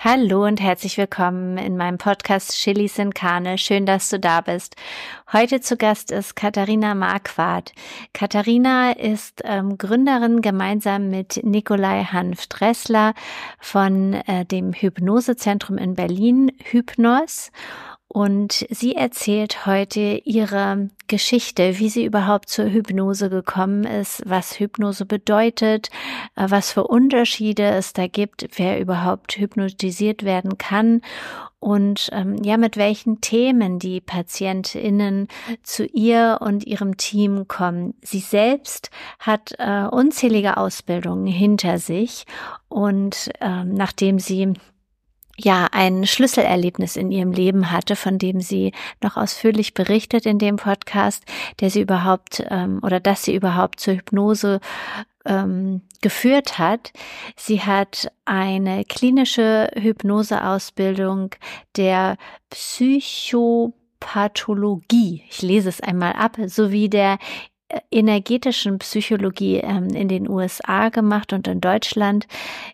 [0.00, 3.58] Hallo und herzlich willkommen in meinem Podcast Chilis in Karne.
[3.58, 4.76] Schön, dass du da bist.
[5.32, 7.72] Heute zu Gast ist Katharina Marquardt.
[8.12, 13.14] Katharina ist ähm, Gründerin gemeinsam mit Nikolai Hanf-Dressler
[13.58, 17.50] von äh, dem Hypnosezentrum in Berlin, Hypnos.
[18.10, 25.04] Und sie erzählt heute ihre Geschichte, wie sie überhaupt zur Hypnose gekommen ist, was Hypnose
[25.04, 25.90] bedeutet,
[26.34, 31.02] äh, was für Unterschiede es da gibt, wer überhaupt hypnotisiert werden kann
[31.60, 35.28] und ähm, ja, mit welchen Themen die PatientInnen
[35.62, 37.94] zu ihr und ihrem Team kommen.
[38.02, 42.26] Sie selbst hat äh, unzählige Ausbildungen hinter sich
[42.68, 44.54] und ähm, nachdem sie
[45.38, 48.72] ja ein Schlüsselerlebnis in ihrem Leben hatte, von dem sie
[49.02, 51.24] noch ausführlich berichtet in dem Podcast,
[51.60, 54.60] der sie überhaupt ähm, oder dass sie überhaupt zur Hypnose
[55.24, 56.92] ähm, geführt hat.
[57.36, 61.30] Sie hat eine klinische Hypnoseausbildung
[61.76, 62.16] der
[62.50, 67.18] Psychopathologie, ich lese es einmal ab, sowie der
[67.90, 72.26] energetischen Psychologie ähm, in den USA gemacht und in Deutschland.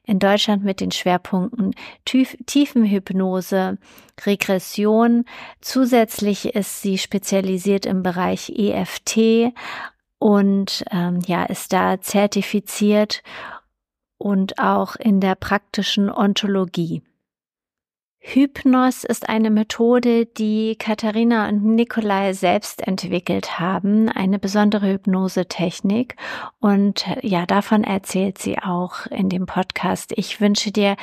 [0.04, 3.78] In Deutschland mit den Schwerpunkten Tief Tiefenhypnose,
[4.24, 5.24] Regression.
[5.60, 9.52] Zusätzlich ist sie spezialisiert im Bereich EFT
[10.18, 13.22] und ähm, ja, ist da zertifiziert
[14.16, 17.02] und auch in der praktischen Ontologie.
[18.27, 26.17] Hypnos ist eine Methode, die Katharina und Nikolai selbst entwickelt haben, eine besondere Hypnosetechnik.
[26.58, 30.14] Und ja, davon erzählt sie auch in dem Podcast.
[30.17, 30.97] Ich wünsche dir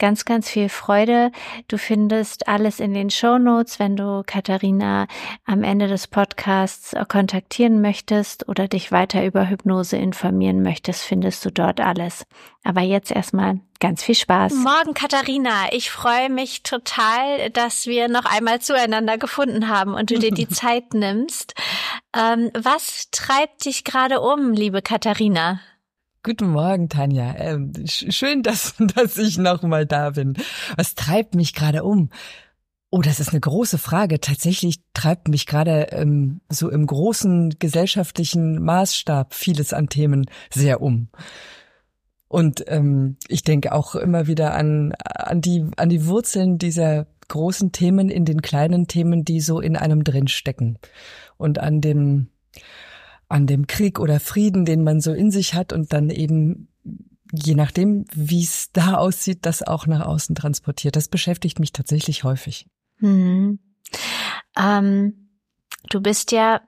[0.00, 1.30] ganz, ganz viel Freude.
[1.68, 5.06] Du findest alles in den Show Notes, wenn du Katharina
[5.44, 11.52] am Ende des Podcasts kontaktieren möchtest oder dich weiter über Hypnose informieren möchtest, findest du
[11.52, 12.26] dort alles.
[12.64, 14.54] Aber jetzt erstmal ganz viel Spaß.
[14.54, 15.66] Morgen, Katharina.
[15.72, 20.48] Ich freue mich total, dass wir noch einmal zueinander gefunden haben und du dir die
[20.62, 21.52] Zeit nimmst.
[22.16, 25.60] Ähm, was treibt dich gerade um, liebe Katharina?
[26.22, 27.34] Guten Morgen, Tanja.
[27.36, 30.34] Ähm, schön, dass, dass ich noch mal da bin.
[30.78, 32.08] Was treibt mich gerade um?
[32.88, 34.18] Oh, das ist eine große Frage.
[34.18, 41.10] Tatsächlich treibt mich gerade ähm, so im großen gesellschaftlichen Maßstab vieles an Themen sehr um.
[42.34, 47.70] Und ähm, ich denke auch immer wieder an, an, die, an die Wurzeln dieser großen
[47.70, 50.80] Themen in den kleinen Themen, die so in einem drin stecken.
[51.36, 52.30] Und an dem,
[53.28, 56.66] an dem Krieg oder Frieden, den man so in sich hat und dann eben
[57.32, 60.96] je nachdem, wie es da aussieht, das auch nach außen transportiert.
[60.96, 62.66] Das beschäftigt mich tatsächlich häufig.
[62.96, 63.60] Hm.
[64.58, 65.28] Ähm,
[65.88, 66.62] du bist ja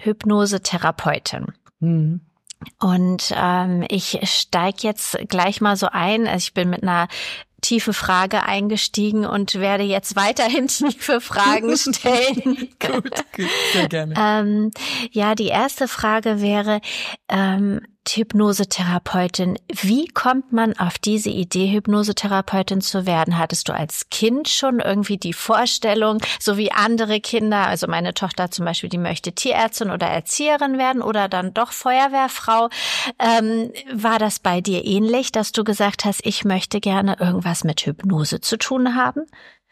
[0.00, 1.48] Hypnosetherapeutin.
[1.80, 2.22] Hm.
[2.78, 6.26] Und ähm, ich steige jetzt gleich mal so ein.
[6.26, 7.08] Also ich bin mit einer
[7.60, 12.70] tiefe Frage eingestiegen und werde jetzt weiterhin tiefe Fragen stellen.
[12.80, 14.14] gut, gut, sehr gerne.
[14.18, 14.70] ähm,
[15.10, 16.80] ja, die erste Frage wäre,
[17.28, 17.80] ähm,
[18.16, 19.58] Hypnosetherapeutin.
[19.68, 23.38] Wie kommt man auf diese Idee, Hypnosetherapeutin zu werden?
[23.38, 28.50] Hattest du als Kind schon irgendwie die Vorstellung, so wie andere Kinder, also meine Tochter
[28.50, 32.68] zum Beispiel, die möchte Tierärztin oder Erzieherin werden oder dann doch Feuerwehrfrau.
[33.18, 37.80] Ähm, war das bei dir ähnlich, dass du gesagt hast, ich möchte gerne irgendwas mit
[37.80, 39.22] Hypnose zu tun haben?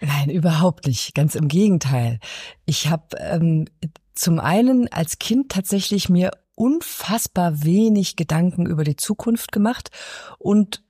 [0.00, 1.14] Nein, überhaupt nicht.
[1.14, 2.20] Ganz im Gegenteil.
[2.66, 3.66] Ich habe ähm,
[4.14, 9.90] zum einen als Kind tatsächlich mir unfassbar wenig Gedanken über die Zukunft gemacht
[10.38, 10.82] und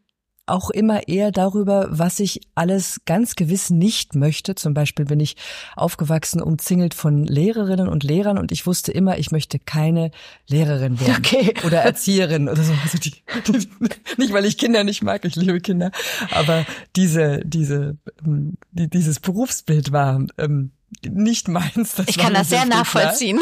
[0.47, 4.55] auch immer eher darüber, was ich alles ganz gewiss nicht möchte.
[4.55, 5.37] Zum Beispiel bin ich
[5.77, 10.11] aufgewachsen, umzingelt von Lehrerinnen und Lehrern und ich wusste immer, ich möchte keine
[10.49, 11.53] Lehrerin werden okay.
[11.67, 12.73] oder Erzieherin oder so.
[12.83, 13.13] Also die,
[13.47, 13.69] die,
[14.17, 15.91] nicht, weil ich Kinder nicht mag, ich liebe Kinder,
[16.31, 16.65] aber
[16.97, 20.73] diese, diese, ähm, die, dieses Berufsbild war ähm,
[21.07, 21.95] nicht meins.
[21.95, 23.41] Das ich kann das sehr nachvollziehen.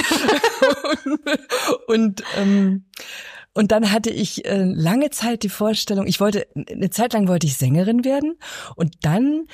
[1.07, 1.21] und,
[1.87, 2.85] und ähm,
[3.57, 7.47] und dann hatte ich äh, lange Zeit die Vorstellung, ich wollte, eine Zeit lang wollte
[7.47, 8.39] ich Sängerin werden
[8.75, 9.47] und dann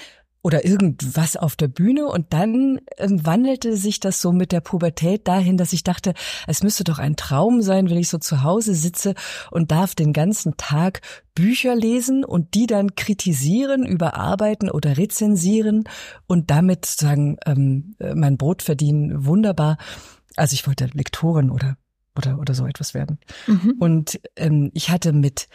[0.42, 5.28] oder irgendwas auf der Bühne und dann äh, wandelte sich das so mit der Pubertät
[5.28, 6.14] dahin, dass ich dachte,
[6.48, 9.14] es müsste doch ein Traum sein, wenn ich so zu Hause sitze
[9.50, 11.00] und darf den ganzen Tag
[11.34, 15.84] Bücher lesen und die dann kritisieren, überarbeiten oder rezensieren
[16.26, 19.78] und damit sagen, ähm, äh, mein Brot verdienen, wunderbar.
[20.36, 21.76] Also ich wollte Lektorin oder
[22.16, 23.18] oder oder so etwas werden.
[23.46, 23.76] Mhm.
[23.78, 25.48] Und ähm, ich hatte mit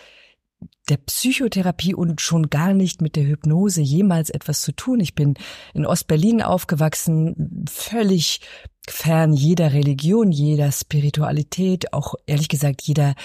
[0.89, 4.99] der Psychotherapie und schon gar nicht mit der Hypnose jemals etwas zu tun.
[4.99, 5.35] Ich bin
[5.73, 8.41] in Ostberlin aufgewachsen, völlig
[8.89, 13.15] fern jeder Religion, jeder Spiritualität, auch ehrlich gesagt jeder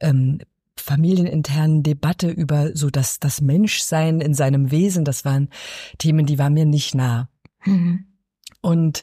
[0.00, 0.38] ähm,
[0.76, 5.04] familieninternen Debatte über so das, das Menschsein in seinem Wesen.
[5.04, 5.50] Das waren
[5.98, 7.28] Themen, die waren mir nicht nah.
[7.64, 8.06] Mhm.
[8.62, 9.02] Und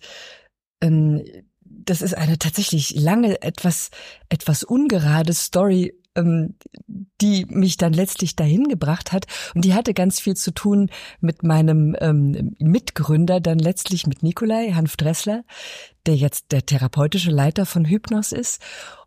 [0.82, 1.24] ähm,
[1.62, 3.92] das ist eine tatsächlich lange, etwas,
[4.30, 6.56] etwas ungerade Story, ähm,
[7.22, 9.26] die mich dann letztlich dahin gebracht hat.
[9.56, 10.90] Und die hatte ganz viel zu tun
[11.20, 15.44] mit meinem ähm, Mitgründer, dann letztlich mit Nikolai Hanf Dressler,
[16.06, 18.62] der jetzt der therapeutische Leiter von Hypnos ist.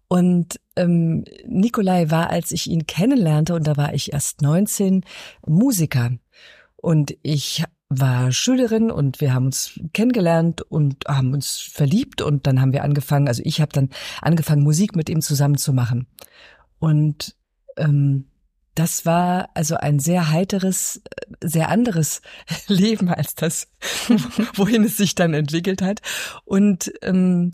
[0.09, 5.05] Und ähm, Nikolai war, als ich ihn kennenlernte, und da war ich erst 19,
[5.47, 6.11] Musiker.
[6.77, 12.61] Und ich war Schülerin und wir haben uns kennengelernt und haben uns verliebt und dann
[12.61, 16.07] haben wir angefangen, also ich habe dann angefangen, Musik mit ihm zusammen zu machen.
[16.83, 17.37] Und
[17.77, 18.27] ähm,
[18.75, 21.01] das war also ein sehr heiteres,
[21.41, 22.23] sehr anderes
[22.67, 23.69] Leben als das,
[24.57, 26.01] wohin es sich dann entwickelt hat.
[26.45, 27.53] Und ähm,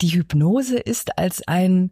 [0.00, 1.90] die Hypnose ist als ein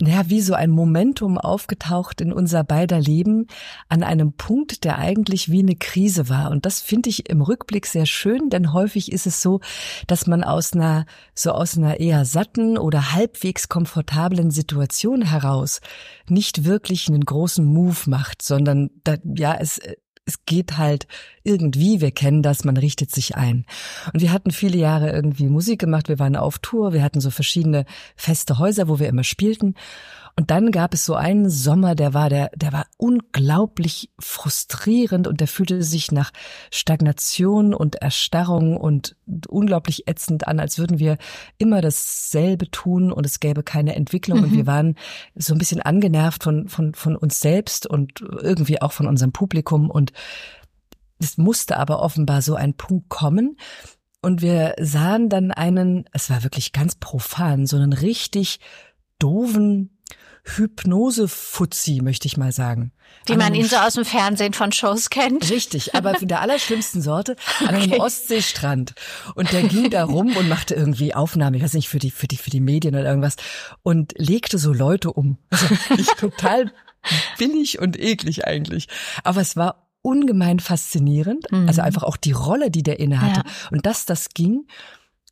[0.00, 3.46] naja, wie so ein Momentum aufgetaucht in unser beider Leben
[3.88, 6.50] an einem Punkt, der eigentlich wie eine Krise war.
[6.50, 9.60] Und das finde ich im Rückblick sehr schön, denn häufig ist es so,
[10.08, 15.80] dass man aus einer, so aus einer eher satten oder halbwegs komfortablen Situation heraus
[16.28, 19.80] nicht wirklich einen großen Move macht, sondern da, ja, es,
[20.26, 21.06] es geht halt
[21.42, 23.66] irgendwie, wir kennen das, man richtet sich ein.
[24.12, 27.30] Und wir hatten viele Jahre irgendwie Musik gemacht, wir waren auf Tour, wir hatten so
[27.30, 27.84] verschiedene
[28.16, 29.74] feste Häuser, wo wir immer spielten.
[30.36, 35.40] Und dann gab es so einen Sommer, der war der, der war unglaublich frustrierend und
[35.40, 36.32] der fühlte sich nach
[36.72, 39.16] Stagnation und Erstarrung und
[39.48, 41.18] unglaublich ätzend an, als würden wir
[41.58, 44.38] immer dasselbe tun und es gäbe keine Entwicklung.
[44.38, 44.44] Mhm.
[44.44, 44.96] und wir waren
[45.36, 49.88] so ein bisschen angenervt von, von, von uns selbst und irgendwie auch von unserem Publikum.
[49.88, 50.12] Und
[51.20, 53.56] es musste aber offenbar so ein Punkt kommen,
[54.24, 58.58] und wir sahen dann einen, es war wirklich ganz profan, so einen richtig
[59.18, 59.93] doofen
[60.44, 62.92] Hypnose-Fuzzi, möchte ich mal sagen.
[63.26, 65.50] Wie man ihn so aus dem Fernsehen von Shows kennt.
[65.50, 68.00] Richtig, aber von der allerschlimmsten Sorte an einem okay.
[68.00, 68.94] Ostseestrand.
[69.34, 72.28] Und der ging da rum und machte irgendwie Aufnahmen, ich weiß nicht, für die, für
[72.28, 73.36] die, für die Medien oder irgendwas
[73.82, 75.38] und legte so Leute um.
[75.50, 76.72] Also nicht total
[77.38, 78.88] billig und eklig eigentlich.
[79.22, 81.50] Aber es war ungemein faszinierend.
[81.50, 81.66] Mhm.
[81.66, 83.40] Also einfach auch die Rolle, die der inne hatte.
[83.46, 83.52] Ja.
[83.70, 84.66] Und dass das ging.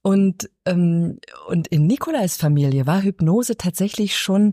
[0.02, 4.52] Und, ähm, und in Nikolais Familie war Hypnose tatsächlich schon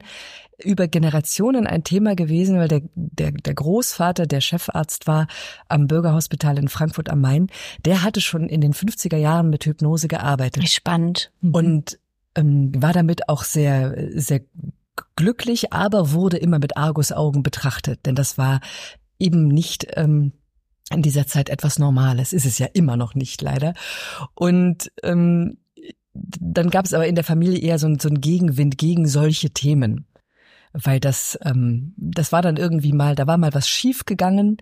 [0.63, 5.27] über Generationen ein Thema gewesen, weil der, der, der Großvater, der Chefarzt war
[5.67, 7.47] am Bürgerhospital in Frankfurt am Main,
[7.85, 10.67] der hatte schon in den 50er Jahren mit Hypnose gearbeitet.
[10.69, 11.31] Spannend.
[11.41, 11.53] Mhm.
[11.53, 11.99] Und
[12.35, 14.41] ähm, war damit auch sehr, sehr
[15.15, 18.59] glücklich, aber wurde immer mit Argusaugen betrachtet, denn das war
[19.17, 20.33] eben nicht ähm,
[20.91, 22.33] in dieser Zeit etwas Normales.
[22.33, 23.74] Ist es ja immer noch nicht, leider.
[24.33, 25.57] Und ähm,
[26.13, 29.51] dann gab es aber in der Familie eher so, ein, so einen Gegenwind gegen solche
[29.51, 30.06] Themen
[30.74, 34.57] weil das ähm, das war dann irgendwie mal, da war mal was schiefgegangen,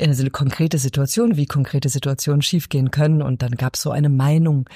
[0.00, 4.08] also eine konkrete Situation, wie konkrete Situationen schiefgehen können und dann gab es so eine
[4.08, 4.68] Meinung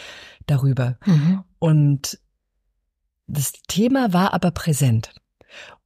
[0.47, 0.99] darüber.
[1.07, 1.45] Mhm.
[1.59, 2.19] Und
[3.27, 5.15] das Thema war aber präsent.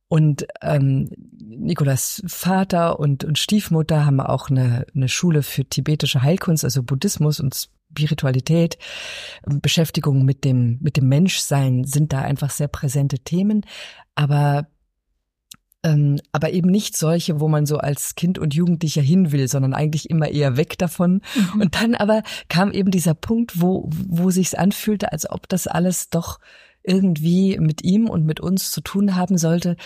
[0.08, 6.64] Und ähm, Nikolas Vater und, und Stiefmutter haben auch eine, eine Schule für tibetische Heilkunst,
[6.64, 8.78] also Buddhismus und Spiritualität,
[9.46, 13.64] Beschäftigung mit dem, mit dem Menschsein sind da einfach sehr präsente Themen.
[14.14, 14.68] Aber
[15.84, 19.74] ähm, aber eben nicht solche, wo man so als Kind und Jugendlicher hin will, sondern
[19.74, 21.22] eigentlich immer eher weg davon.
[21.54, 21.60] Mhm.
[21.60, 26.10] Und dann aber kam eben dieser Punkt, wo, wo sich's anfühlte, als ob das alles
[26.10, 26.40] doch
[26.82, 29.76] irgendwie mit ihm und mit uns zu tun haben sollte.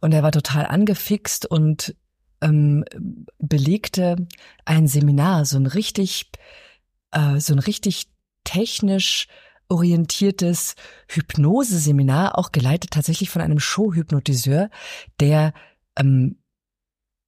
[0.00, 1.94] Und er war total angefixt und
[2.40, 2.84] ähm,
[3.38, 4.16] belegte
[4.64, 6.30] ein Seminar, so ein richtig,
[7.10, 8.08] äh, so ein richtig
[8.44, 9.26] technisch
[9.68, 10.74] orientiertes
[11.08, 14.70] Hypnoseseminar, auch geleitet tatsächlich von einem Showhypnotiseur,
[15.20, 15.52] der
[15.96, 16.38] ähm,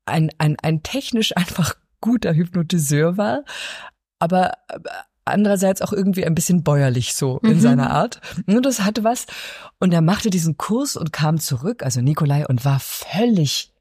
[0.06, 3.44] ein, ein, ein technisch einfach guter Hypnotiseur war,
[4.18, 4.78] aber äh,
[5.30, 7.60] andererseits auch irgendwie ein bisschen bäuerlich so in mhm.
[7.60, 8.20] seiner Art.
[8.46, 9.26] Und das hatte was.
[9.78, 13.72] Und er machte diesen Kurs und kam zurück, also Nikolai, und war völlig,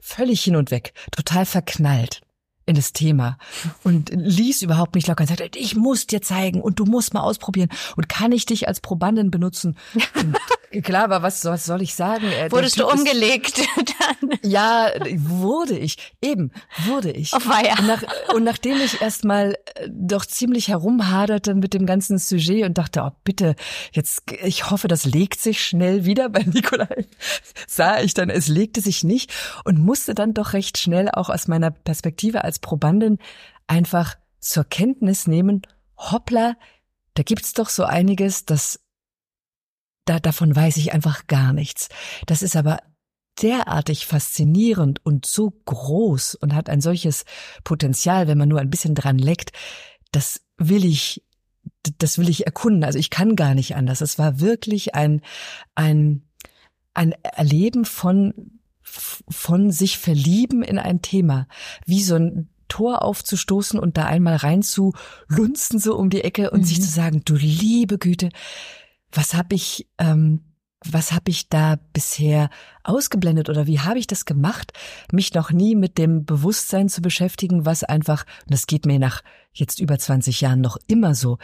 [0.00, 2.22] völlig hin und weg, total verknallt
[2.66, 3.38] in das Thema
[3.82, 7.20] und ließ überhaupt nicht locker und sagte, ich muss dir zeigen und du musst mal
[7.20, 9.76] ausprobieren und kann ich dich als Probandin benutzen?
[10.14, 10.36] Und
[10.80, 12.26] Klar, aber was, was soll ich sagen?
[12.26, 13.60] Äh, Wurdest du umgelegt
[14.20, 14.38] dann?
[14.42, 16.12] Ja, wurde ich.
[16.22, 16.52] Eben,
[16.86, 17.32] wurde ich.
[17.34, 17.78] Oh, weia.
[17.78, 18.02] Und, nach,
[18.34, 23.10] und nachdem ich erstmal äh, doch ziemlich herumhaderte mit dem ganzen Sujet und dachte, oh
[23.24, 23.54] bitte,
[23.92, 27.06] jetzt, ich hoffe, das legt sich schnell wieder bei Nikolai,
[27.66, 29.32] sah ich dann, es legte sich nicht
[29.64, 33.18] und musste dann doch recht schnell auch aus meiner Perspektive als Probandin
[33.66, 35.62] einfach zur Kenntnis nehmen,
[35.96, 36.56] hoppla,
[37.14, 38.80] da gibt's doch so einiges, das
[40.04, 41.88] da, davon weiß ich einfach gar nichts.
[42.26, 42.78] Das ist aber
[43.40, 47.24] derartig faszinierend und so groß und hat ein solches
[47.64, 49.52] Potenzial, wenn man nur ein bisschen dran leckt,
[50.10, 51.24] das will ich,
[51.98, 52.84] das will ich erkunden.
[52.84, 54.00] Also ich kann gar nicht anders.
[54.00, 55.22] Es war wirklich ein,
[55.74, 56.22] ein,
[56.94, 61.48] ein Erleben von, von sich verlieben in ein Thema.
[61.86, 64.94] Wie so ein Tor aufzustoßen und da einmal rein zu
[65.28, 66.64] lunzen so um die Ecke und mhm.
[66.64, 68.30] sich zu sagen, du liebe Güte,
[69.12, 70.40] was habe ich, ähm,
[70.84, 72.50] was habe ich da bisher
[72.82, 74.72] ausgeblendet oder wie habe ich das gemacht,
[75.12, 79.22] mich noch nie mit dem Bewusstsein zu beschäftigen, was einfach, und das geht mir nach
[79.52, 81.38] jetzt über 20 Jahren noch immer so,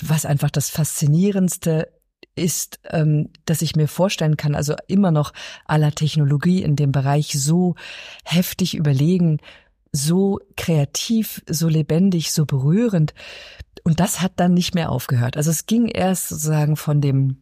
[0.00, 1.88] was einfach das Faszinierendste
[2.34, 5.32] ist, ähm, dass ich mir vorstellen kann, also immer noch
[5.66, 7.74] aller Technologie in dem Bereich so
[8.24, 9.38] heftig überlegen,
[9.92, 13.12] so kreativ, so lebendig, so berührend.
[13.84, 15.36] Und das hat dann nicht mehr aufgehört.
[15.36, 17.38] Also es ging erst sozusagen von dem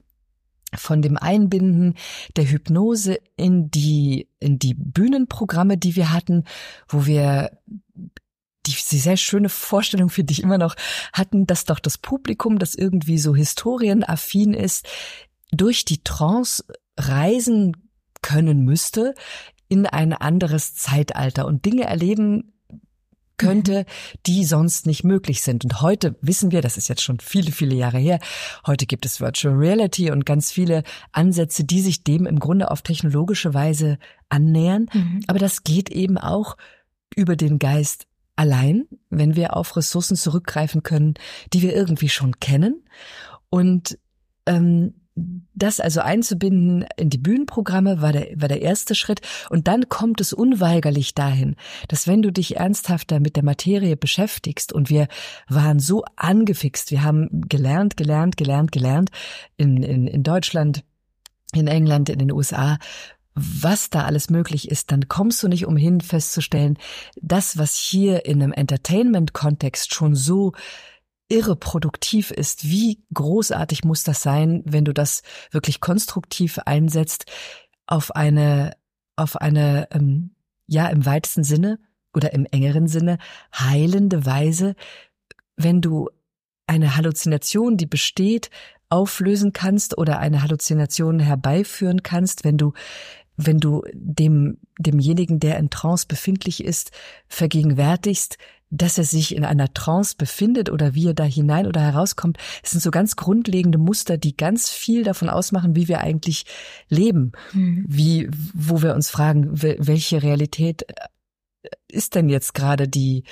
[0.76, 1.94] von dem Einbinden
[2.36, 6.44] der Hypnose in die in die Bühnenprogramme, die wir hatten,
[6.88, 7.58] wo wir
[8.66, 10.76] die sehr schöne Vorstellung finde ich immer noch
[11.12, 14.86] hatten, dass doch das Publikum, das irgendwie so historienaffin ist,
[15.50, 16.64] durch die Trance
[16.96, 17.76] reisen
[18.22, 19.14] können müsste
[19.68, 22.52] in ein anderes Zeitalter und Dinge erleben
[23.40, 23.86] könnte,
[24.26, 25.64] die sonst nicht möglich sind.
[25.64, 28.18] Und heute wissen wir, das ist jetzt schon viele, viele Jahre her,
[28.66, 30.82] heute gibt es Virtual Reality und ganz viele
[31.12, 34.86] Ansätze, die sich dem im Grunde auf technologische Weise annähern.
[34.92, 35.20] Mhm.
[35.26, 36.56] Aber das geht eben auch
[37.16, 38.06] über den Geist
[38.36, 41.14] allein, wenn wir auf Ressourcen zurückgreifen können,
[41.52, 42.84] die wir irgendwie schon kennen.
[43.50, 43.98] Und
[44.46, 49.20] ähm, das also einzubinden in die Bühnenprogramme war der, war der erste Schritt.
[49.50, 51.56] Und dann kommt es unweigerlich dahin,
[51.88, 55.08] dass wenn du dich ernsthafter mit der Materie beschäftigst und wir
[55.48, 59.10] waren so angefixt, wir haben gelernt, gelernt, gelernt, gelernt
[59.56, 60.84] in, in, in Deutschland,
[61.52, 62.78] in England, in den USA,
[63.34, 66.78] was da alles möglich ist, dann kommst du nicht umhin festzustellen,
[67.20, 70.52] das, was hier in einem Entertainment-Kontext schon so
[71.30, 72.64] irre produktiv ist.
[72.64, 77.24] Wie großartig muss das sein, wenn du das wirklich konstruktiv einsetzt
[77.86, 78.76] auf eine,
[79.16, 80.34] auf eine, ähm,
[80.66, 81.78] ja, im weitesten Sinne
[82.14, 83.18] oder im engeren Sinne
[83.58, 84.74] heilende Weise,
[85.56, 86.10] wenn du
[86.66, 88.50] eine Halluzination, die besteht,
[88.88, 92.72] auflösen kannst oder eine Halluzination herbeiführen kannst, wenn du
[93.46, 96.90] wenn du dem demjenigen, der in Trance befindlich ist,
[97.26, 98.36] vergegenwärtigst,
[98.70, 102.70] dass er sich in einer Trance befindet oder wie er da hinein oder herauskommt, es
[102.70, 106.46] sind so ganz grundlegende Muster, die ganz viel davon ausmachen, wie wir eigentlich
[106.88, 107.84] leben, mhm.
[107.88, 110.84] wie, wo wir uns fragen, welche Realität
[111.88, 113.24] ist denn jetzt gerade die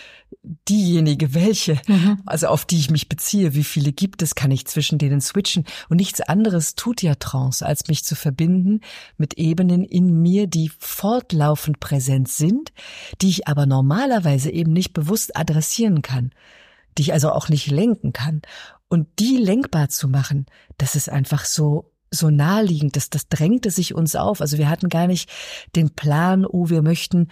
[0.42, 2.20] diejenige welche, mhm.
[2.26, 5.64] also auf die ich mich beziehe, wie viele gibt es, kann ich zwischen denen switchen
[5.88, 8.80] und nichts anderes tut ja Trance, als mich zu verbinden
[9.16, 12.72] mit Ebenen in mir, die fortlaufend präsent sind,
[13.20, 16.32] die ich aber normalerweise eben nicht bewusst adressieren kann,
[16.96, 18.42] die ich also auch nicht lenken kann
[18.88, 23.94] und die lenkbar zu machen, das ist einfach so so naheliegend, das, das drängte sich
[23.94, 24.40] uns auf.
[24.40, 25.28] Also wir hatten gar nicht
[25.76, 27.28] den Plan, oh, wir möchten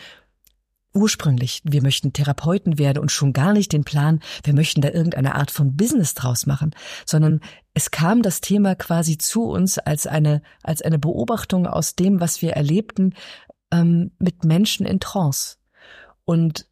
[0.96, 5.34] ursprünglich, wir möchten Therapeuten werden und schon gar nicht den Plan, wir möchten da irgendeine
[5.34, 6.74] Art von Business draus machen,
[7.04, 7.40] sondern
[7.74, 12.42] es kam das Thema quasi zu uns als eine, als eine Beobachtung aus dem, was
[12.42, 13.14] wir erlebten,
[13.70, 15.56] ähm, mit Menschen in Trance.
[16.24, 16.66] Und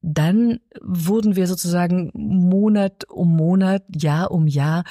[0.00, 4.84] dann wurden wir sozusagen Monat um Monat, Jahr um Jahr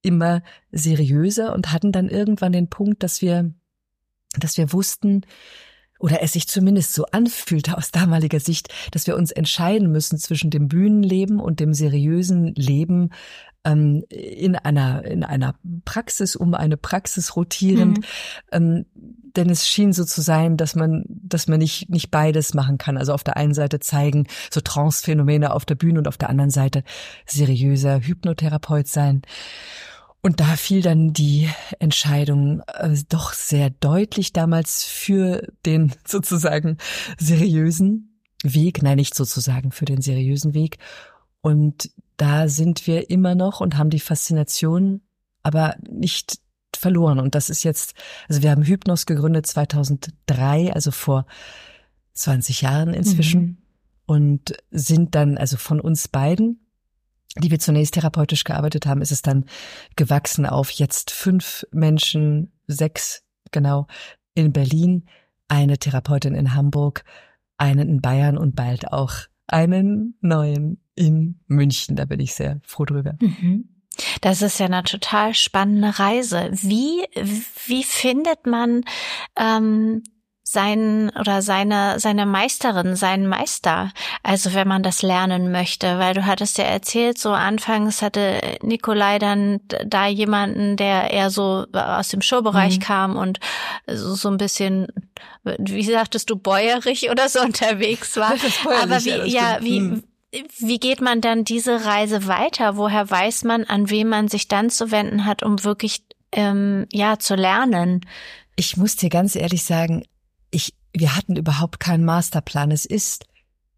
[0.00, 3.52] immer seriöser und hatten dann irgendwann den Punkt, dass wir,
[4.38, 5.22] dass wir wussten,
[5.98, 10.50] oder es sich zumindest so anfühlte aus damaliger Sicht, dass wir uns entscheiden müssen zwischen
[10.50, 13.10] dem Bühnenleben und dem seriösen Leben
[13.64, 17.98] ähm, in einer in einer Praxis um eine Praxis rotierend.
[17.98, 18.04] Mhm.
[18.52, 18.86] Ähm,
[19.36, 22.96] denn es schien so zu sein, dass man, dass man nicht, nicht beides machen kann.
[22.96, 26.50] Also auf der einen Seite zeigen so Trance-Phänomene auf der Bühne und auf der anderen
[26.50, 26.84] Seite
[27.26, 29.22] seriöser Hypnotherapeut sein.
[30.24, 31.50] Und da fiel dann die
[31.80, 36.78] Entscheidung äh, doch sehr deutlich damals für den sozusagen
[37.18, 40.78] seriösen Weg, nein, nicht sozusagen für den seriösen Weg.
[41.42, 45.02] Und da sind wir immer noch und haben die Faszination,
[45.42, 46.38] aber nicht
[46.74, 47.20] verloren.
[47.20, 47.92] Und das ist jetzt,
[48.26, 51.26] also wir haben Hypnos gegründet 2003, also vor
[52.14, 53.40] 20 Jahren inzwischen.
[53.42, 53.58] Mhm.
[54.06, 56.63] Und sind dann, also von uns beiden,
[57.36, 59.44] die wir zunächst therapeutisch gearbeitet haben, ist es dann
[59.96, 63.86] gewachsen auf jetzt fünf Menschen, sechs genau,
[64.34, 65.06] in Berlin,
[65.48, 67.04] eine Therapeutin in Hamburg,
[67.56, 69.14] einen in Bayern und bald auch
[69.46, 71.96] einen neuen in München.
[71.96, 73.16] Da bin ich sehr froh drüber.
[73.20, 73.68] Mhm.
[74.20, 76.50] Das ist ja eine total spannende Reise.
[76.52, 77.04] Wie,
[77.66, 78.82] wie findet man
[79.36, 80.02] ähm,
[80.46, 83.90] sein oder seine seine Meisterin, seinen Meister.
[84.22, 89.18] Also wenn man das lernen möchte, weil du hattest ja erzählt, so anfangs hatte Nikolai
[89.18, 92.82] dann da jemanden, der eher so aus dem Showbereich mhm.
[92.82, 93.40] kam und
[93.86, 94.86] so, so ein bisschen,
[95.42, 98.34] wie sagtest du, bäuerig oder so unterwegs war.
[98.82, 100.04] Aber wie, ja, wie mhm.
[100.58, 102.76] Wie geht man dann diese Reise weiter?
[102.76, 107.20] Woher weiß man, an wen man sich dann zu wenden hat, um wirklich ähm, ja
[107.20, 108.00] zu lernen?
[108.56, 110.04] Ich muss dir ganz ehrlich sagen,
[110.94, 112.70] wir hatten überhaupt keinen Masterplan.
[112.70, 113.26] Es ist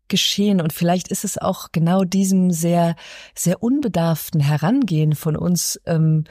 [0.08, 2.94] geschehen und vielleicht ist es auch genau diesem sehr,
[3.34, 6.24] sehr unbedarften Herangehen von uns ähm,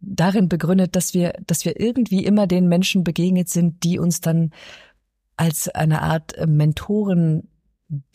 [0.00, 4.50] darin begründet, dass wir, dass wir irgendwie immer den Menschen begegnet sind, die uns dann
[5.36, 7.48] als eine Art äh, Mentoren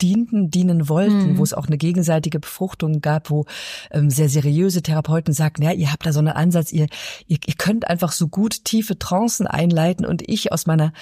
[0.00, 1.38] dienten, dienen wollten, mhm.
[1.38, 3.46] wo es auch eine gegenseitige Befruchtung gab, wo
[3.90, 6.86] ähm, sehr seriöse Therapeuten sagten, ja, ihr habt da so einen Ansatz, ihr,
[7.26, 10.92] ihr, ihr könnt einfach so gut tiefe Trancen einleiten und ich aus meiner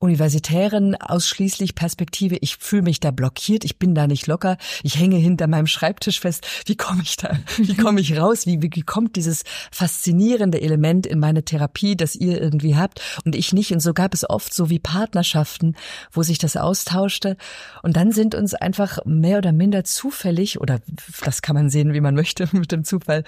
[0.00, 5.16] universitären ausschließlich Perspektive, ich fühle mich da blockiert, ich bin da nicht locker, ich hänge
[5.16, 6.46] hinter meinem Schreibtisch fest.
[6.66, 8.46] Wie komme ich da, wie komme ich raus?
[8.46, 13.52] Wie, wie kommt dieses faszinierende Element in meine Therapie, das ihr irgendwie habt und ich
[13.52, 13.72] nicht?
[13.72, 15.74] Und so gab es oft so wie Partnerschaften,
[16.12, 17.36] wo sich das austauschte.
[17.82, 20.80] Und dann sind uns einfach mehr oder minder zufällig, oder
[21.24, 23.24] das kann man sehen, wie man möchte mit dem Zufall,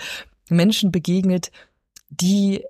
[0.48, 1.50] Menschen begegnet,
[2.10, 2.64] die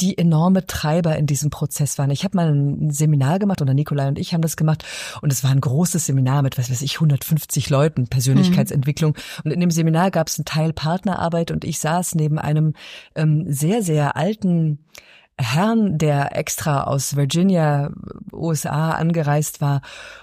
[0.00, 2.10] die enorme Treiber in diesem Prozess waren.
[2.10, 4.84] Ich habe mal ein Seminar gemacht oder Nikolai und ich haben das gemacht
[5.22, 9.12] und es war ein großes Seminar mit, was weiß ich, 150 Leuten, Persönlichkeitsentwicklung.
[9.12, 9.42] Mhm.
[9.44, 12.74] Und in dem Seminar gab es einen Teil Partnerarbeit und ich saß neben einem
[13.14, 14.78] ähm, sehr, sehr alten
[15.36, 17.90] Herrn, der extra aus Virginia,
[18.32, 19.82] USA angereist war.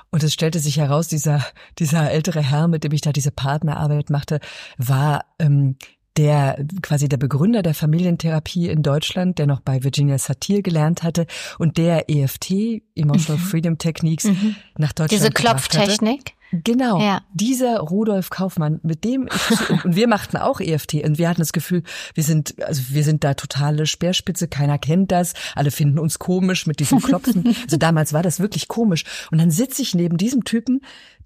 [0.09, 1.45] Und es stellte sich heraus, dieser,
[1.79, 4.39] dieser ältere Herr, mit dem ich da diese Partnerarbeit machte,
[4.77, 5.77] war ähm,
[6.17, 11.25] der quasi der Begründer der Familientherapie in Deutschland, der noch bei Virginia Satir gelernt hatte
[11.57, 13.45] und der EFT, Emotional mhm.
[13.45, 14.55] Freedom Techniques, mhm.
[14.77, 16.33] nach Deutschland Diese Klopftechnik?
[16.51, 17.21] Genau, ja.
[17.33, 21.53] dieser Rudolf Kaufmann, mit dem ich, und wir machten auch EFT und wir hatten das
[21.53, 26.19] Gefühl, wir sind, also wir sind da totale Speerspitze, keiner kennt das, alle finden uns
[26.19, 27.55] komisch mit diesem Klopfen.
[27.63, 29.05] Also damals war das wirklich komisch.
[29.31, 30.81] Und dann sitze ich neben diesem Typen,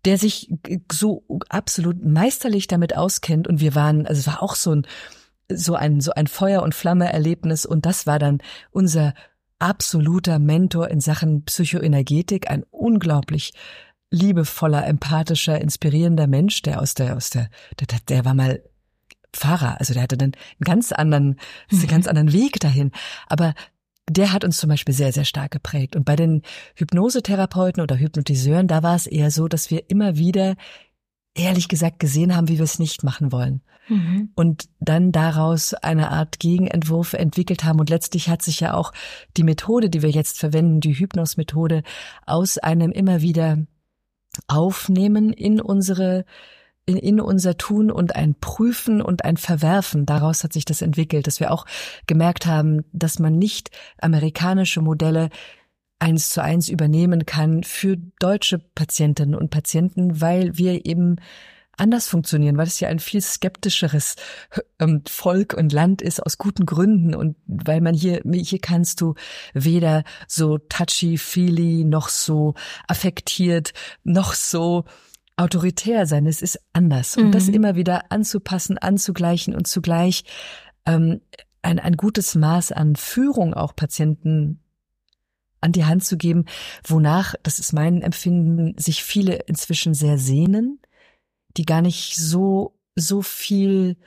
[0.06, 0.52] der sich
[0.92, 3.48] so absolut meisterlich damit auskennt.
[3.48, 4.88] Und wir waren, also es war auch so ein,
[5.52, 7.66] so ein, so ein Feuer- und Flamme-Erlebnis.
[7.66, 8.40] Und das war dann
[8.72, 9.14] unser
[9.60, 13.54] absoluter Mentor in Sachen Psychoenergetik, ein unglaublich
[14.12, 18.62] liebevoller, empathischer, inspirierender Mensch, der aus der, aus der, der, der war mal
[19.34, 21.40] Pfarrer, also der hatte dann einen ganz anderen,
[21.72, 22.92] einen ganz anderen Weg dahin.
[23.28, 23.54] Aber
[24.10, 25.96] der hat uns zum Beispiel sehr, sehr stark geprägt.
[25.96, 26.44] Und bei den
[26.76, 30.56] Hypnosetherapeuten oder Hypnotiseuren, da war es eher so, dass wir immer wieder,
[31.34, 33.62] ehrlich gesagt, gesehen haben, wie wir es nicht machen wollen.
[33.88, 34.30] Mhm.
[34.36, 37.80] Und dann daraus eine Art Gegenentwurf entwickelt haben.
[37.80, 38.92] Und letztlich hat sich ja auch
[39.38, 41.84] die Methode, die wir jetzt verwenden, die Hypnos-Methode,
[42.26, 43.58] aus einem immer wieder
[44.48, 46.26] Aufnehmen in unsere
[46.86, 50.06] in, in unser Tun und ein Prüfen und ein Verwerfen.
[50.06, 51.66] Daraus hat sich das entwickelt, dass wir auch
[52.08, 55.30] gemerkt haben, dass man nicht amerikanische Modelle
[56.00, 61.16] eins zu eins übernehmen kann für deutsche Patientinnen und Patienten, weil wir eben
[61.78, 64.16] anders funktionieren, weil es ja ein viel skeptischeres
[64.80, 69.16] ähm, Volk und Land ist aus guten Gründen und weil man hier hier kannst du
[69.54, 72.54] weder so touchy feely noch so
[72.88, 74.86] affektiert noch so
[75.38, 76.26] autoritär sein.
[76.26, 77.18] Es ist anders.
[77.18, 77.56] Und das mhm.
[77.56, 80.24] immer wieder anzupassen, anzugleichen und zugleich
[80.86, 81.22] ähm,
[81.62, 84.60] ein, ein gutes Maß an Führung auch Patienten
[85.62, 86.46] an die Hand zu geben,
[86.86, 90.80] wonach, das ist mein Empfinden, sich viele inzwischen sehr sehnen,
[91.58, 93.98] die gar nicht so, so viel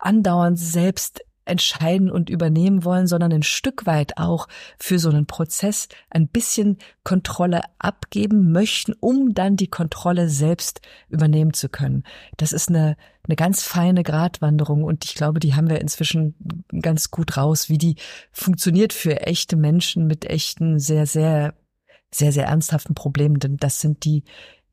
[0.00, 4.46] andauernd selbst entscheiden und übernehmen wollen, sondern ein Stück weit auch
[4.78, 11.52] für so einen Prozess ein bisschen Kontrolle abgeben möchten, um dann die Kontrolle selbst übernehmen
[11.52, 12.04] zu können.
[12.36, 17.10] Das ist eine, eine ganz feine Gratwanderung und ich glaube, die haben wir inzwischen ganz
[17.10, 17.96] gut raus, wie die
[18.32, 21.54] funktioniert für echte Menschen mit echten, sehr, sehr,
[22.12, 24.24] sehr, sehr ernsthaften Problemen, denn das sind die,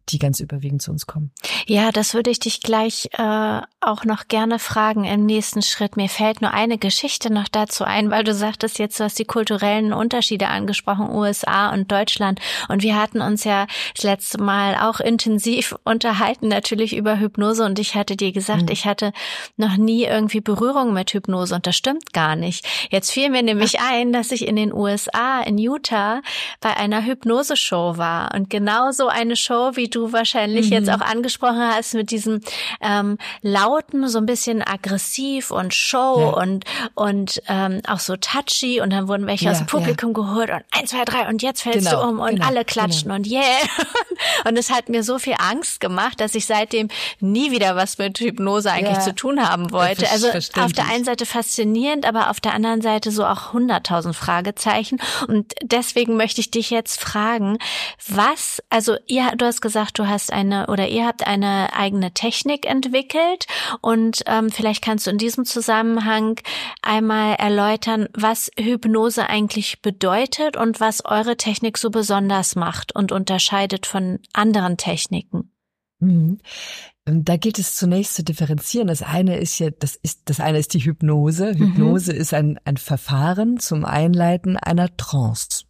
[0.10, 1.32] die ganz überwiegend zu uns kommen.
[1.66, 5.98] Ja, das würde ich dich gleich äh, auch noch gerne fragen im nächsten Schritt.
[5.98, 9.26] Mir fällt nur eine Geschichte noch dazu ein, weil du sagtest jetzt, du hast die
[9.26, 12.40] kulturellen Unterschiede angesprochen, USA und Deutschland.
[12.70, 17.66] Und wir hatten uns ja das letzte Mal auch intensiv unterhalten, natürlich über Hypnose.
[17.66, 18.72] Und ich hatte dir gesagt, mhm.
[18.72, 19.12] ich hatte
[19.58, 21.54] noch nie irgendwie Berührung mit Hypnose.
[21.54, 22.66] Und das stimmt gar nicht.
[22.90, 26.22] Jetzt fiel mir nämlich ein, dass ich in den USA, in Utah,
[26.62, 28.34] bei einer Hypnose-Show war.
[28.34, 30.74] Und genau so eine Show, wie du wahrscheinlich mhm.
[30.74, 32.42] jetzt auch angesprochen hast, mit diesem
[32.82, 36.42] ähm, lauten, so ein bisschen aggressiv und Show ja.
[36.42, 38.82] und und ähm, auch so touchy.
[38.82, 40.14] Und dann wurden welche ja, aus dem Publikum ja.
[40.16, 43.10] geholt und eins, zwei, drei und jetzt fällst genau, du um und genau, alle klatschen
[43.10, 43.16] genau.
[43.16, 43.44] und yeah.
[44.46, 48.20] und es hat mir so viel Angst gemacht, dass ich seitdem nie wieder was mit
[48.20, 50.10] Hypnose eigentlich zu tun haben wollte.
[50.10, 55.00] Also auf der einen Seite faszinierend, aber auf der anderen Seite so auch hunderttausend Fragezeichen.
[55.28, 57.58] Und deswegen möchte ich dich jetzt fragen,
[58.08, 62.66] was, also ihr, du hast gesagt, du hast eine oder ihr habt eine eigene Technik
[62.66, 63.48] entwickelt
[63.82, 66.40] und ähm, vielleicht kannst du in diesem Zusammenhang
[66.82, 73.86] einmal erläutern, was Hypnose eigentlich bedeutet und was eure Technik so besonders macht und unterscheidet
[73.86, 75.52] von anderen Techniken.
[76.00, 76.40] Mhm.
[77.06, 78.88] Da gilt es zunächst zu differenzieren.
[78.88, 81.54] Das eine ist ja, das ist, das eine ist die Hypnose.
[81.54, 81.58] Mhm.
[81.58, 82.20] Hypnose mhm.
[82.20, 85.66] ist ein, ein Verfahren zum Einleiten einer Trance.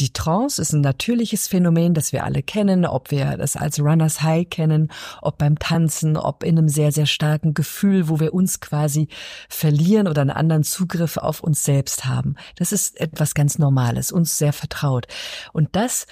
[0.00, 4.22] Die Trance ist ein natürliches Phänomen, das wir alle kennen, ob wir das als Runners
[4.22, 8.60] High kennen, ob beim Tanzen, ob in einem sehr, sehr starken Gefühl, wo wir uns
[8.60, 9.08] quasi
[9.50, 12.36] verlieren oder einen anderen Zugriff auf uns selbst haben.
[12.56, 15.06] Das ist etwas ganz Normales, uns sehr vertraut.
[15.52, 16.06] Und das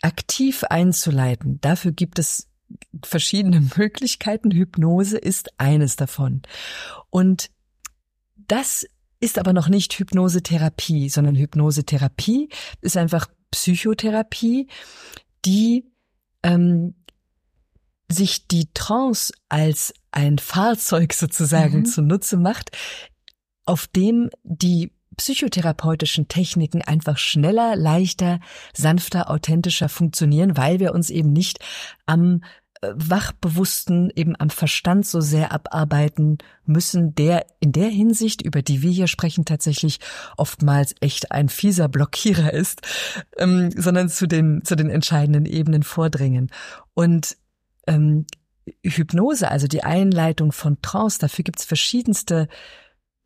[0.00, 2.48] aktiv einzuleiten, dafür gibt es
[3.04, 4.52] verschiedene Möglichkeiten.
[4.52, 6.40] Hypnose ist eines davon.
[7.10, 7.50] Und
[8.48, 8.86] das
[9.24, 12.50] ist aber noch nicht Hypnosetherapie, sondern Hypnosetherapie
[12.82, 14.68] ist einfach Psychotherapie,
[15.46, 15.86] die
[16.42, 16.94] ähm,
[18.10, 21.86] sich die Trance als ein Fahrzeug sozusagen mhm.
[21.86, 22.70] zunutze macht,
[23.64, 28.40] auf dem die psychotherapeutischen Techniken einfach schneller, leichter,
[28.74, 31.60] sanfter, authentischer funktionieren, weil wir uns eben nicht
[32.04, 32.42] am
[32.96, 38.90] Wachbewussten eben am Verstand so sehr abarbeiten müssen, der in der Hinsicht, über die wir
[38.90, 40.00] hier sprechen, tatsächlich
[40.36, 42.82] oftmals echt ein fieser Blockierer ist,
[43.38, 46.50] ähm, sondern zu den, zu den entscheidenden Ebenen vordringen.
[46.94, 47.36] Und
[47.86, 48.26] ähm,
[48.82, 52.48] Hypnose, also die Einleitung von Trance, dafür gibt's verschiedenste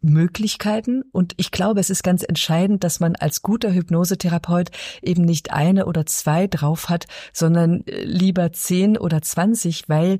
[0.00, 1.02] Möglichkeiten.
[1.12, 4.70] Und ich glaube, es ist ganz entscheidend, dass man als guter Hypnosetherapeut
[5.02, 10.18] eben nicht eine oder zwei drauf hat, sondern äh, lieber zehn oder zwanzig, weil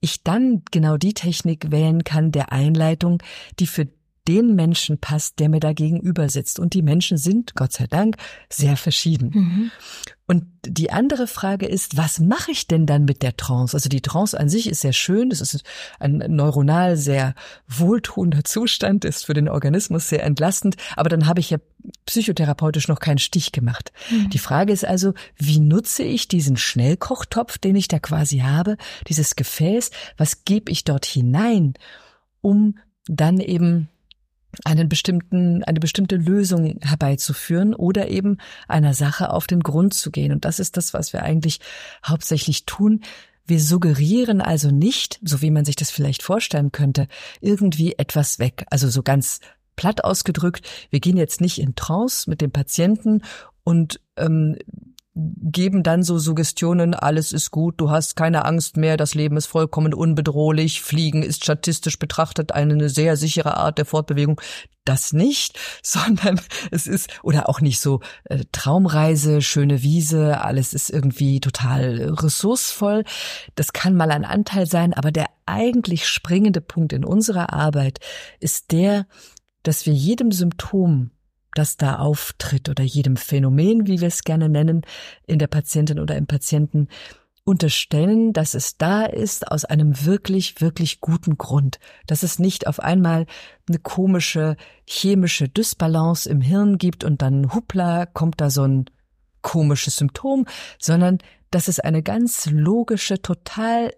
[0.00, 3.22] ich dann genau die Technik wählen kann der Einleitung,
[3.58, 3.88] die für
[4.28, 6.60] den Menschen passt, der mir da gegenüber sitzt.
[6.60, 8.16] Und die Menschen sind, Gott sei Dank,
[8.48, 9.30] sehr verschieden.
[9.34, 9.70] Mhm.
[10.26, 13.76] Und die andere Frage ist, was mache ich denn dann mit der Trance?
[13.76, 15.62] Also die Trance an sich ist sehr schön, das ist
[15.98, 17.34] ein neuronal sehr
[17.68, 21.58] wohltuender Zustand, ist für den Organismus sehr entlastend, aber dann habe ich ja
[22.06, 23.92] psychotherapeutisch noch keinen Stich gemacht.
[24.10, 24.30] Mhm.
[24.30, 28.76] Die Frage ist also, wie nutze ich diesen Schnellkochtopf, den ich da quasi habe,
[29.08, 31.74] dieses Gefäß, was gebe ich dort hinein,
[32.40, 33.88] um dann eben
[34.64, 38.38] einen bestimmten, eine bestimmte Lösung herbeizuführen oder eben
[38.68, 40.32] einer Sache auf den Grund zu gehen.
[40.32, 41.60] Und das ist das, was wir eigentlich
[42.04, 43.00] hauptsächlich tun.
[43.46, 47.08] Wir suggerieren also nicht, so wie man sich das vielleicht vorstellen könnte,
[47.40, 48.64] irgendwie etwas weg.
[48.70, 49.40] Also so ganz
[49.76, 53.22] platt ausgedrückt, wir gehen jetzt nicht in Trance mit dem Patienten
[53.64, 54.56] und ähm,
[55.14, 59.46] geben dann so Suggestionen, alles ist gut, du hast keine Angst mehr, das Leben ist
[59.46, 64.40] vollkommen unbedrohlich, Fliegen ist statistisch betrachtet eine sehr sichere Art der Fortbewegung.
[64.84, 70.88] Das nicht, sondern es ist, oder auch nicht so äh, Traumreise, schöne Wiese, alles ist
[70.88, 73.04] irgendwie total ressourcevoll.
[73.54, 77.98] Das kann mal ein Anteil sein, aber der eigentlich springende Punkt in unserer Arbeit
[78.40, 79.06] ist der,
[79.62, 81.10] dass wir jedem Symptom
[81.54, 84.82] das da auftritt oder jedem Phänomen, wie wir es gerne nennen,
[85.26, 86.88] in der Patientin oder im Patienten
[87.44, 92.78] unterstellen, dass es da ist aus einem wirklich, wirklich guten Grund, dass es nicht auf
[92.78, 93.26] einmal
[93.68, 98.84] eine komische chemische Dysbalance im Hirn gibt und dann hupla kommt da so ein
[99.40, 100.46] komisches Symptom,
[100.78, 101.18] sondern
[101.50, 103.92] dass es eine ganz logische, total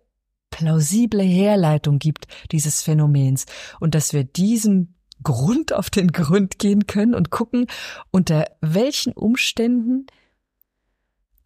[0.50, 3.46] plausible Herleitung gibt dieses Phänomens.
[3.80, 7.66] Und dass wir diesem Grund auf den Grund gehen können und gucken,
[8.10, 10.06] unter welchen Umständen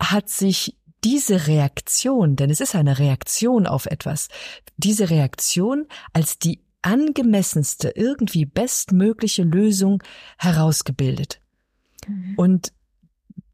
[0.00, 4.28] hat sich diese Reaktion, denn es ist eine Reaktion auf etwas,
[4.76, 10.02] diese Reaktion als die angemessenste, irgendwie bestmögliche Lösung
[10.38, 11.40] herausgebildet.
[12.06, 12.34] Mhm.
[12.36, 12.72] Und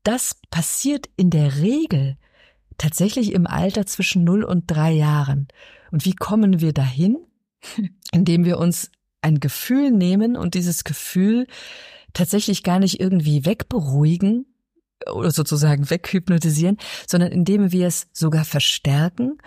[0.02, 2.16] das passiert in der Regel
[2.78, 5.48] tatsächlich im Alter zwischen 0 und 3 Jahren.
[5.90, 7.16] Und wie kommen wir dahin?
[8.12, 8.90] Indem wir uns
[9.24, 11.46] ein Gefühl nehmen und dieses Gefühl
[12.12, 14.46] tatsächlich gar nicht irgendwie wegberuhigen
[15.12, 19.38] oder sozusagen weghypnotisieren, sondern indem wir es sogar verstärken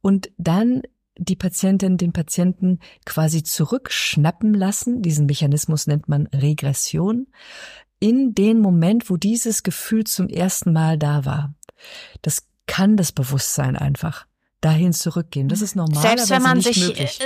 [0.00, 0.82] und dann
[1.18, 5.02] die Patientin den Patienten quasi zurückschnappen lassen.
[5.02, 7.26] Diesen Mechanismus nennt man Regression
[8.00, 11.54] in den Moment, wo dieses Gefühl zum ersten Mal da war.
[12.22, 14.26] Das kann das Bewusstsein einfach
[14.62, 15.48] dahin zurückgehen.
[15.48, 16.00] Das ist normal.
[16.00, 17.18] Selbst wenn man sich möglich.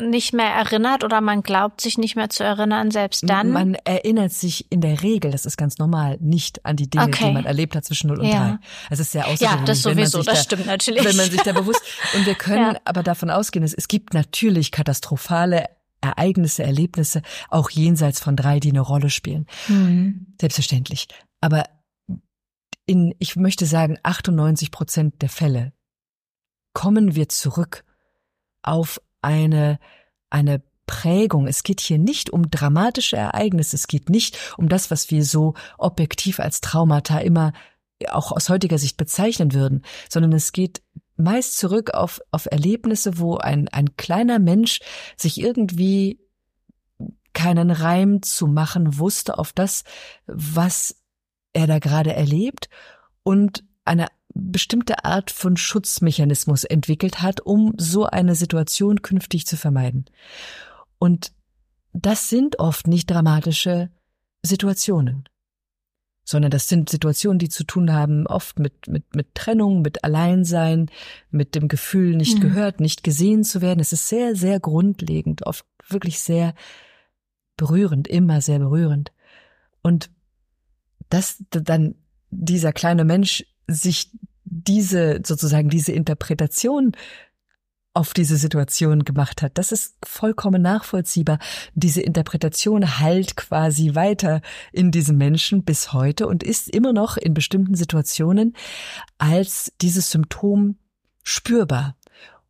[0.00, 3.50] nicht mehr erinnert oder man glaubt sich nicht mehr zu erinnern, selbst dann.
[3.50, 7.26] Man erinnert sich in der Regel, das ist ganz normal, nicht an die Dinge, Okay.
[7.28, 8.52] die man erlebt hat zwischen 0 und Ja.
[8.52, 8.58] 3.
[8.90, 9.66] Es ist sehr ja, außergewöhnlich.
[9.66, 11.04] das wenn man sowieso, das da, stimmt natürlich.
[11.04, 11.82] Wenn man sich da bewusst,
[12.16, 12.80] und wir können Ja.
[12.86, 15.66] aber davon ausgehen, es, es gibt natürlich katastrophale
[16.00, 19.46] Ereignisse, Erlebnisse, auch jenseits von drei, die eine Rolle spielen.
[19.66, 20.34] Hm.
[20.40, 21.08] Selbstverständlich.
[21.42, 21.64] Aber
[22.86, 25.72] in, ich möchte sagen, 98 Prozent der Fälle
[26.72, 27.84] kommen wir zurück
[28.62, 29.78] auf eine,
[30.30, 31.46] eine Prägung.
[31.46, 33.76] Es geht hier nicht um dramatische Ereignisse.
[33.76, 37.52] Es geht nicht um das, was wir so objektiv als Traumata immer
[38.08, 40.82] auch aus heutiger Sicht bezeichnen würden, sondern es geht
[41.16, 44.80] meist zurück auf, auf Erlebnisse, wo ein, ein kleiner Mensch
[45.16, 46.18] sich irgendwie
[47.32, 49.84] keinen Reim zu machen wusste auf das,
[50.26, 50.96] was
[51.52, 52.68] er da gerade erlebt
[53.22, 54.06] und eine
[54.40, 60.06] bestimmte Art von Schutzmechanismus entwickelt hat, um so eine Situation künftig zu vermeiden.
[60.98, 61.32] Und
[61.92, 63.90] das sind oft nicht dramatische
[64.42, 65.24] Situationen,
[66.24, 70.90] sondern das sind Situationen, die zu tun haben oft mit, mit, mit Trennung, mit Alleinsein,
[71.30, 72.42] mit dem Gefühl, nicht Mhm.
[72.42, 73.80] gehört, nicht gesehen zu werden.
[73.80, 76.54] Es ist sehr, sehr grundlegend, oft wirklich sehr
[77.56, 79.12] berührend, immer sehr berührend.
[79.82, 80.10] Und
[81.08, 81.96] dass dann
[82.30, 84.10] dieser kleine Mensch sich
[84.50, 86.92] diese, sozusagen diese Interpretation
[87.92, 89.58] auf diese Situation gemacht hat.
[89.58, 91.38] Das ist vollkommen nachvollziehbar.
[91.74, 97.34] Diese Interpretation heilt quasi weiter in diesem Menschen bis heute und ist immer noch in
[97.34, 98.54] bestimmten Situationen
[99.18, 100.76] als dieses Symptom
[101.24, 101.96] spürbar.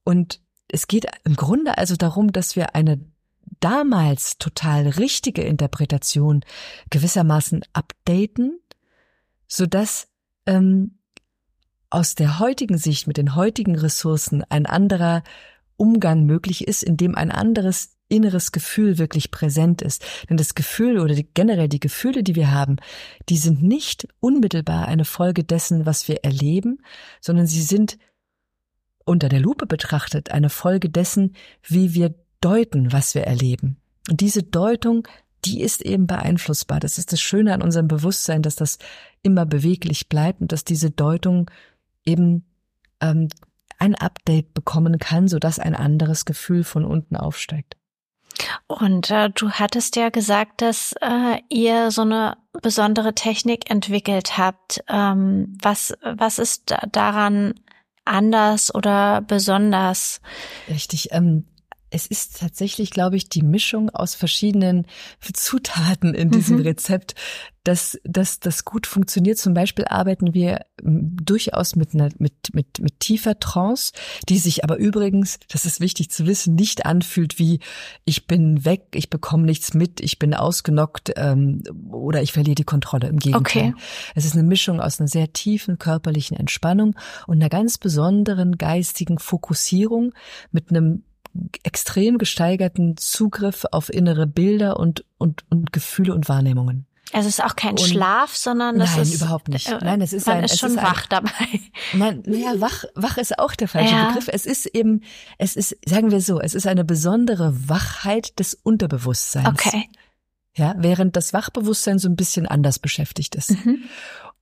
[0.05, 3.01] Und es geht im Grunde also darum, dass wir eine
[3.61, 6.45] damals total richtige Interpretation
[6.91, 8.61] gewissermaßen updaten,
[9.47, 10.09] sodass
[10.47, 11.00] ähm,
[11.91, 15.23] aus der heutigen Sicht mit den heutigen Ressourcen ein anderer
[15.77, 20.05] Umgang möglich ist, in dem ein anderes inneres Gefühl wirklich präsent ist.
[20.29, 22.77] Denn das Gefühl oder die, generell die Gefühle, die wir haben,
[23.29, 26.83] die sind nicht unmittelbar eine Folge dessen, was wir erleben,
[27.21, 27.99] sondern sie sind
[29.05, 33.77] unter der Lupe betrachtet eine Folge dessen, wie wir deuten, was wir erleben.
[34.09, 35.07] Und diese Deutung,
[35.45, 36.81] die ist eben beeinflussbar.
[36.81, 38.79] Das ist das Schöne an unserem Bewusstsein, dass das
[39.23, 41.51] immer beweglich bleibt und dass diese Deutung
[42.05, 42.45] eben
[43.01, 43.29] ähm,
[43.79, 47.77] ein Update bekommen kann, sodass ein anderes Gefühl von unten aufsteigt.
[48.67, 54.83] Und äh, du hattest ja gesagt, dass äh, ihr so eine besondere Technik entwickelt habt.
[54.89, 57.55] Ähm, was, was ist da- daran
[58.05, 60.21] anders oder besonders?
[60.69, 61.09] Richtig.
[61.13, 61.47] Ähm,
[61.91, 64.87] es ist tatsächlich, glaube ich, die Mischung aus verschiedenen
[65.21, 66.63] Zutaten in diesem Mhm.
[66.63, 67.15] Rezept,
[67.65, 69.37] dass, dass das gut funktioniert.
[69.39, 73.93] Zum Beispiel arbeiten wir ähm, durchaus mit, einer, mit, mit, mit tiefer Trance,
[74.29, 77.61] die sich aber übrigens, das ist wichtig zu wissen, nicht anfühlt wie
[78.05, 82.65] ich bin weg, ich bekomme nichts mit, ich bin ausgenockt ähm, oder ich verliere die
[82.65, 83.09] Kontrolle.
[83.09, 83.73] Im Gegenteil.
[83.73, 83.75] Okay.
[84.15, 89.19] Es ist eine Mischung aus einer sehr tiefen körperlichen Entspannung und einer ganz besonderen geistigen
[89.19, 90.15] Fokussierung
[90.51, 91.05] mit einem
[91.63, 96.87] extrem gesteigerten Zugriff auf innere Bilder und, und, und Gefühle und Wahrnehmungen.
[97.13, 99.69] Also es ist auch kein Und- Schlaf, sondern das Nein, ist überhaupt nicht.
[99.69, 101.31] äh, Nein, es ist man ein- ist schon ist ein- wach dabei.
[101.93, 104.09] Nein, naja, wach, wach ist auch der falsche Ja.
[104.11, 104.29] Begriff.
[104.33, 105.03] Es ist eben,
[105.39, 109.49] es ist, sagen wir so, es ist eine besondere Wachheit des Unterbewusstseins.
[109.49, 109.89] Okay.
[110.57, 113.51] Ja, während das Wachbewusstsein so ein bisschen anders beschäftigt ist.
[113.65, 113.83] Mhm.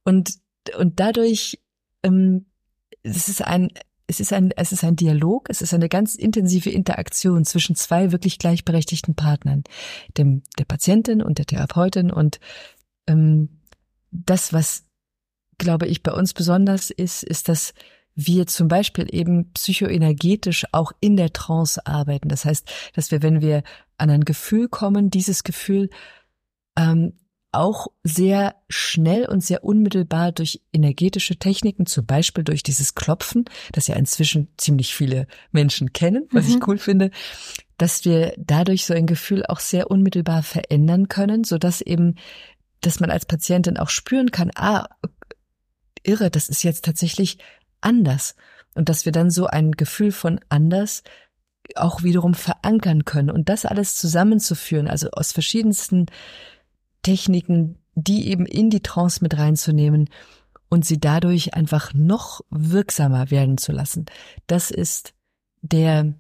[0.05, 0.35] Und,
[0.79, 1.61] und dadurch,
[2.03, 2.47] ähm,
[3.03, 3.71] es ist ein,
[4.09, 8.11] es ist ein, es ist ein Dialog, es ist eine ganz intensive Interaktion zwischen zwei
[8.11, 9.63] wirklich gleichberechtigten Partnern,
[10.17, 12.41] dem, der Patientin und der Therapeutin und,
[13.07, 13.51] ähm,
[14.11, 14.85] das, was,
[15.59, 17.75] glaube ich, bei uns besonders ist, ist, dass
[18.15, 22.29] wir zum Beispiel eben psychoenergetisch auch in der Trance arbeiten.
[22.29, 23.63] Das heißt, dass wir, wenn wir
[23.97, 25.91] an ein Gefühl kommen, dieses Gefühl
[26.77, 27.13] ähm,
[27.51, 33.87] auch sehr schnell und sehr unmittelbar durch energetische Techniken, zum Beispiel durch dieses Klopfen, das
[33.87, 36.57] ja inzwischen ziemlich viele Menschen kennen, was Mhm.
[36.57, 37.11] ich cool finde,
[37.79, 42.17] dass wir dadurch so ein Gefühl auch sehr unmittelbar verändern können, so dass eben,
[42.81, 44.89] dass man als Patientin auch spüren kann, ah,
[46.03, 47.39] irre, das ist jetzt tatsächlich
[47.81, 48.35] anders.
[48.75, 51.03] Und dass wir dann so ein Gefühl von anders
[51.77, 56.07] auch wiederum verankern können und das alles zusammenzuführen, also aus verschiedensten
[57.03, 60.09] Techniken, die eben in die Trance mit reinzunehmen
[60.69, 64.07] und sie dadurch einfach noch wirksamer werden zu lassen.
[64.47, 65.15] Das ist
[65.63, 66.15] der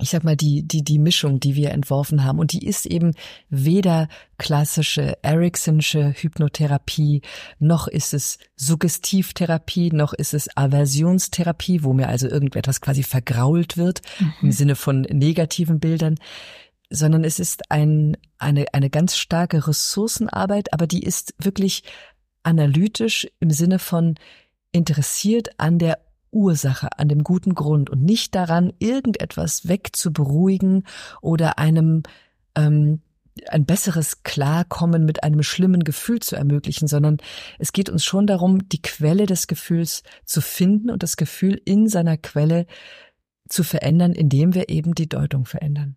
[0.00, 2.38] ich sag mal, die, die, die Mischung, die wir entworfen haben.
[2.38, 3.12] Und die ist eben
[3.48, 7.22] weder klassische Ericksonsche Hypnotherapie,
[7.58, 14.00] noch ist es Suggestivtherapie, noch ist es Aversionstherapie, wo mir also irgendetwas quasi vergrault wird,
[14.18, 14.32] mhm.
[14.42, 16.16] im Sinne von negativen Bildern,
[16.90, 21.84] sondern es ist ein, eine, eine ganz starke Ressourcenarbeit, aber die ist wirklich
[22.42, 24.16] analytisch im Sinne von
[24.72, 25.98] interessiert an der
[26.32, 30.84] Ursache, an dem guten Grund und nicht daran, irgendetwas wegzuberuhigen
[31.22, 32.02] oder einem
[32.54, 33.00] ähm,
[33.48, 37.18] ein besseres Klarkommen mit einem schlimmen Gefühl zu ermöglichen, sondern
[37.58, 41.88] es geht uns schon darum, die Quelle des Gefühls zu finden und das Gefühl in
[41.88, 42.66] seiner Quelle
[43.48, 45.96] zu verändern, indem wir eben die Deutung verändern.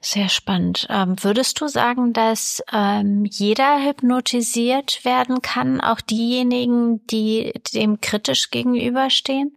[0.00, 0.86] Sehr spannend.
[0.90, 8.50] Ähm, würdest du sagen, dass ähm, jeder hypnotisiert werden kann, auch diejenigen, die dem kritisch
[8.50, 9.56] gegenüberstehen?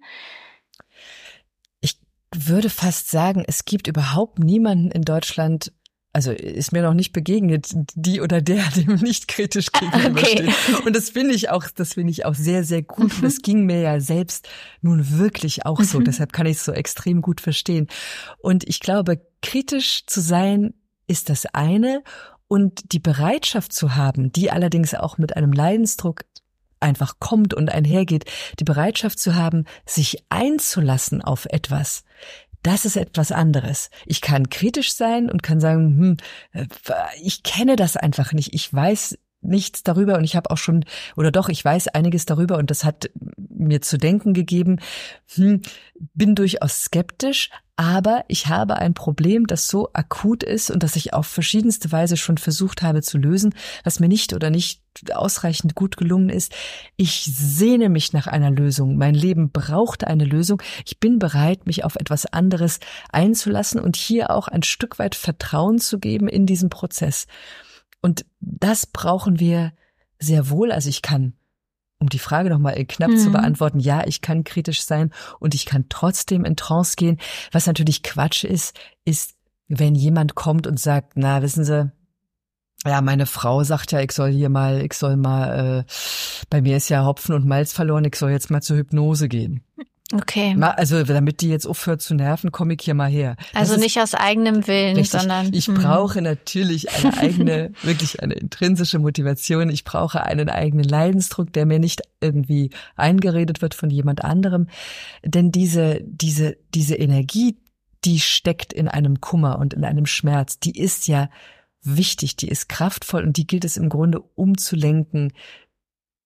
[1.82, 1.98] Ich
[2.34, 5.72] würde fast sagen, es gibt überhaupt niemanden in Deutschland,
[6.20, 10.50] also ist mir noch nicht begegnet, die oder der dem nicht kritisch ah, gegenübersteht.
[10.50, 10.84] Okay.
[10.86, 13.18] Und das finde ich auch, das finde ich auch sehr, sehr gut.
[13.18, 13.22] Mhm.
[13.22, 14.50] Das ging mir ja selbst
[14.82, 16.00] nun wirklich auch so.
[16.00, 16.04] Mhm.
[16.04, 17.88] Deshalb kann ich es so extrem gut verstehen.
[18.40, 20.74] Und ich glaube, kritisch zu sein
[21.08, 22.04] ist das eine
[22.50, 26.26] und die Bereitschaft zu haben, die allerdings auch mit einem Leidensdruck
[26.82, 28.26] einfach kommt und einhergeht,
[28.60, 32.04] die Bereitschaft zu haben, sich einzulassen auf etwas,
[32.70, 33.90] das ist etwas anderes.
[34.06, 36.18] Ich kann kritisch sein und kann sagen, hm,
[36.54, 36.68] äh,
[37.20, 38.54] ich kenne das einfach nicht.
[38.54, 42.60] Ich weiß nichts darüber und ich habe auch schon, oder doch, ich weiß einiges darüber
[42.60, 44.80] und das hat mir zu denken gegeben,
[45.34, 45.64] hm,
[46.14, 51.14] bin durchaus skeptisch, aber ich habe ein Problem, das so akut ist und das ich
[51.14, 54.82] auf verschiedenste Weise schon versucht habe zu lösen, was mir nicht oder nicht
[55.14, 56.54] ausreichend gut gelungen ist.
[56.98, 58.98] Ich sehne mich nach einer Lösung.
[58.98, 60.62] Mein Leben braucht eine Lösung.
[60.86, 62.82] Ich bin bereit, mich auf etwas anderes
[63.14, 67.28] einzulassen und hier auch ein Stück weit Vertrauen zu geben in diesen Prozess.
[68.02, 69.72] Und das brauchen wir
[70.20, 70.74] sehr wohl.
[70.74, 71.32] Also ich kann
[72.00, 73.18] um die Frage nochmal knapp mhm.
[73.18, 77.20] zu beantworten, ja, ich kann kritisch sein und ich kann trotzdem in Trance gehen.
[77.52, 79.36] Was natürlich Quatsch ist, ist,
[79.68, 81.92] wenn jemand kommt und sagt, na, wissen Sie,
[82.86, 85.92] ja, meine Frau sagt ja, ich soll hier mal, ich soll mal, äh,
[86.50, 89.64] bei mir ist ja Hopfen und Malz verloren, ich soll jetzt mal zur Hypnose gehen.
[90.12, 90.56] Okay.
[90.60, 93.36] Also damit die jetzt aufhört zu nerven, komme ich hier mal her.
[93.54, 95.20] Das also nicht aus eigenem Willen, richtig.
[95.20, 95.54] sondern.
[95.54, 95.76] Ich hm.
[95.76, 99.70] brauche natürlich eine eigene, wirklich eine intrinsische Motivation.
[99.70, 104.68] Ich brauche einen eigenen Leidensdruck, der mir nicht irgendwie eingeredet wird von jemand anderem.
[105.24, 107.58] Denn diese, diese, diese Energie,
[108.04, 111.30] die steckt in einem Kummer und in einem Schmerz, die ist ja
[111.84, 115.34] wichtig, die ist kraftvoll und die gilt es im Grunde umzulenken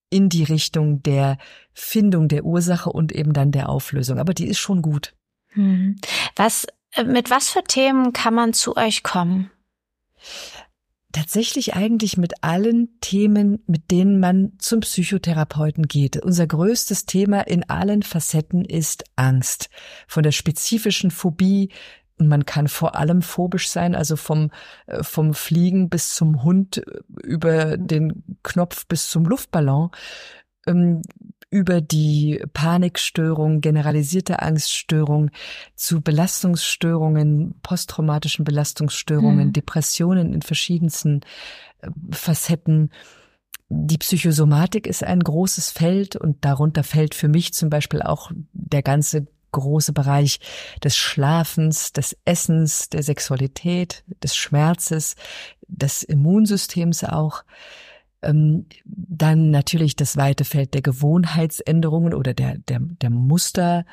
[0.09, 1.37] in die Richtung der
[1.73, 4.19] Findung der Ursache und eben dann der Auflösung.
[4.19, 5.13] Aber die ist schon gut.
[5.49, 5.95] Hm.
[6.35, 9.51] Was, äh, mit was für Themen kann man zu euch kommen?
[11.11, 16.17] Tatsächlich eigentlich mit allen Themen, mit denen man zum Psychotherapeuten geht.
[16.17, 19.69] Unser größtes Thema in allen Facetten ist Angst.
[20.07, 21.69] Von der spezifischen Phobie
[22.17, 24.51] und man kann vor allem phobisch sein, also vom,
[24.87, 26.83] äh, vom Fliegen bis zum Hund, äh,
[27.23, 29.89] über den Knopf bis zum Luftballon,
[30.67, 31.01] ähm,
[31.53, 35.29] über die Panikstörung, generalisierte Angststörung
[35.75, 39.53] zu Belastungsstörungen, posttraumatischen Belastungsstörungen, mhm.
[39.53, 41.21] Depressionen in verschiedensten
[41.81, 42.89] äh, Facetten.
[43.69, 48.81] Die Psychosomatik ist ein großes Feld und darunter fällt für mich zum Beispiel auch der
[48.81, 50.39] ganze große Bereich
[50.83, 55.15] des Schlafens, des Essens, der Sexualität, des Schmerzes,
[55.67, 57.43] des Immunsystems auch.
[58.23, 63.85] Ähm, dann natürlich das weite Feld der Gewohnheitsänderungen oder der, der, der Muster,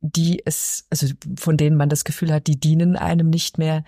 [0.00, 1.06] die es, also
[1.38, 3.84] von denen man das Gefühl hat, die dienen einem nicht mehr.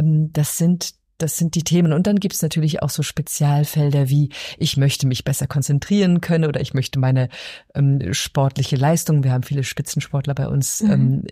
[0.00, 1.92] Ähm, das sind das sind die Themen.
[1.92, 6.44] Und dann gibt es natürlich auch so Spezialfelder wie, ich möchte mich besser konzentrieren können
[6.44, 7.28] oder ich möchte meine
[7.74, 10.90] ähm, sportliche Leistung, wir haben viele Spitzensportler bei uns, mhm.
[10.90, 11.24] ähm,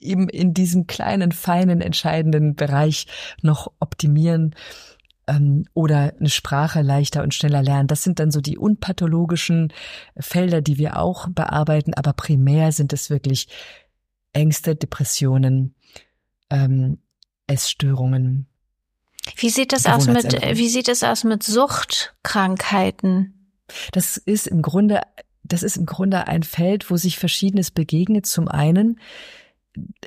[0.00, 3.06] eben in diesem kleinen, feinen, entscheidenden Bereich
[3.42, 4.54] noch optimieren
[5.26, 7.88] ähm, oder eine Sprache leichter und schneller lernen.
[7.88, 9.72] Das sind dann so die unpathologischen
[10.18, 13.48] Felder, die wir auch bearbeiten, aber primär sind es wirklich
[14.32, 15.74] Ängste, Depressionen,
[16.50, 16.98] ähm,
[17.46, 18.46] Essstörungen,
[19.34, 23.50] wie sieht das aus mit, wie sieht es aus mit Suchtkrankheiten?
[23.90, 25.00] Das ist im Grunde
[25.48, 28.26] das ist im Grunde ein Feld, wo sich Verschiedenes begegnet.
[28.26, 29.00] Zum einen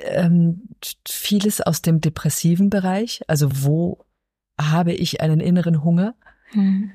[0.02, 0.68] ähm,
[1.08, 4.04] vieles aus dem depressiven Bereich, also wo
[4.60, 6.14] habe ich einen inneren Hunger,
[6.52, 6.90] hm.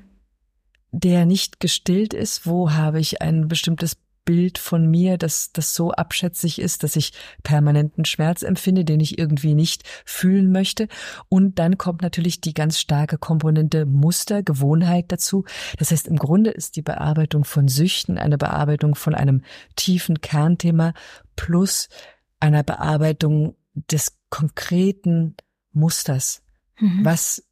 [0.90, 3.96] der nicht gestillt ist, wo habe ich ein bestimmtes
[4.26, 7.12] Bild von mir, dass das so abschätzig ist, dass ich
[7.42, 10.88] permanenten Schmerz empfinde, den ich irgendwie nicht fühlen möchte.
[11.30, 15.44] Und dann kommt natürlich die ganz starke Komponente Muster, Gewohnheit dazu.
[15.78, 19.42] Das heißt, im Grunde ist die Bearbeitung von Süchten eine Bearbeitung von einem
[19.76, 20.92] tiefen Kernthema
[21.36, 21.88] plus
[22.40, 25.36] einer Bearbeitung des konkreten
[25.72, 26.42] Musters.
[26.80, 27.04] Mhm.
[27.04, 27.45] Was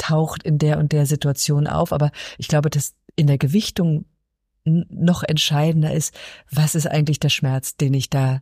[0.00, 1.92] taucht in der und der Situation auf?
[1.92, 4.06] Aber ich glaube, dass in der Gewichtung
[4.64, 6.14] noch entscheidender ist,
[6.50, 8.40] was ist eigentlich der Schmerz, den ich da,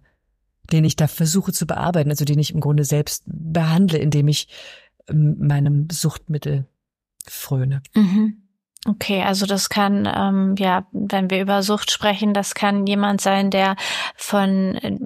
[0.72, 4.48] den ich da versuche zu bearbeiten, also den ich im Grunde selbst behandle, indem ich
[5.08, 6.66] ähm, meinem Suchtmittel
[7.26, 7.82] fröne.
[7.94, 8.42] Mhm.
[8.86, 13.50] Okay, also das kann, ähm, ja, wenn wir über Sucht sprechen, das kann jemand sein,
[13.50, 13.76] der
[14.16, 14.96] von äh,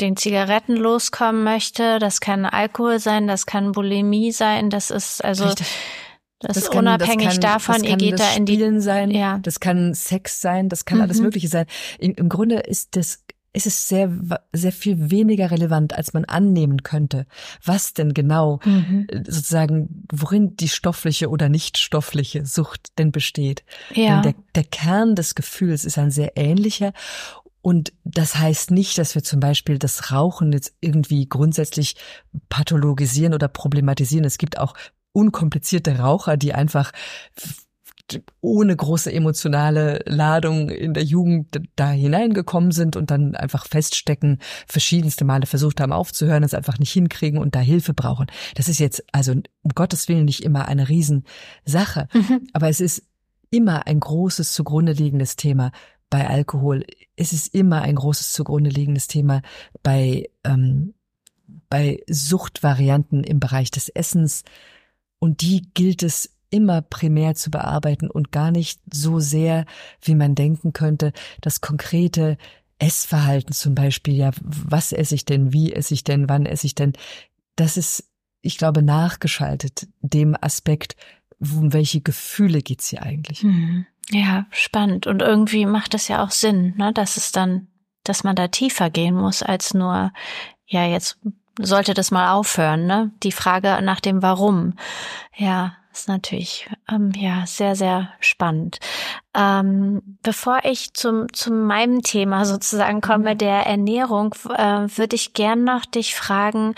[0.00, 1.98] den Zigaretten loskommen möchte.
[1.98, 4.68] Das kann Alkohol sein, das kann Bulimie sein.
[4.70, 5.66] Das ist also Richtig.
[6.42, 8.80] Das, das ist kann, unabhängig das kann, davon, das ihr geht da in die Spielen
[8.80, 9.38] sein, ja.
[9.38, 11.04] das kann Sex sein, das kann mhm.
[11.04, 11.66] alles Mögliche sein.
[11.98, 13.24] Im, Im Grunde ist das
[13.54, 14.10] ist es sehr,
[14.54, 17.26] sehr viel weniger relevant, als man annehmen könnte.
[17.62, 19.06] Was denn genau mhm.
[19.08, 23.62] Äh, sozusagen, worin die stoffliche oder nicht stoffliche Sucht denn besteht.
[23.92, 24.22] Ja.
[24.22, 26.94] Denn der, der Kern des Gefühls ist ein sehr ähnlicher
[27.62, 31.94] und das heißt nicht, dass wir zum Beispiel das Rauchen jetzt irgendwie grundsätzlich
[32.48, 34.24] pathologisieren oder problematisieren.
[34.24, 34.74] Es gibt auch
[35.12, 36.92] unkomplizierte Raucher, die einfach
[38.40, 45.24] ohne große emotionale Ladung in der Jugend da hineingekommen sind und dann einfach feststecken, verschiedenste
[45.24, 48.26] Male versucht haben aufzuhören, es einfach nicht hinkriegen und da Hilfe brauchen.
[48.54, 52.48] Das ist jetzt also um Gottes Willen nicht immer eine Riesensache, mhm.
[52.52, 53.04] aber es ist
[53.50, 55.72] immer ein großes zugrunde liegendes Thema
[56.10, 56.84] bei Alkohol.
[57.16, 59.42] Es ist immer ein großes zugrunde liegendes Thema
[59.82, 60.94] bei ähm,
[61.68, 64.44] bei Suchtvarianten im Bereich des Essens,
[65.22, 69.66] und die gilt es immer primär zu bearbeiten und gar nicht so sehr,
[70.00, 72.36] wie man denken könnte, das konkrete
[72.80, 76.74] Essverhalten zum Beispiel, ja, was esse ich denn, wie esse ich denn, wann esse ich
[76.74, 76.94] denn,
[77.54, 78.10] das ist,
[78.40, 80.96] ich glaube, nachgeschaltet dem Aspekt,
[81.38, 83.44] um welche Gefühle geht's hier eigentlich.
[83.44, 83.86] Mhm.
[84.10, 85.06] Ja, spannend.
[85.06, 87.68] Und irgendwie macht es ja auch Sinn, ne, dass es dann,
[88.02, 90.12] dass man da tiefer gehen muss als nur,
[90.66, 91.20] ja, jetzt
[91.60, 93.10] sollte das mal aufhören, ne?
[93.22, 94.74] Die Frage nach dem Warum.
[95.36, 98.78] Ja, ist natürlich ähm, ja sehr sehr spannend.
[99.34, 103.38] Ähm, bevor ich zum zu meinem Thema sozusagen komme, mhm.
[103.38, 106.74] der Ernährung, äh, würde ich gern noch dich fragen.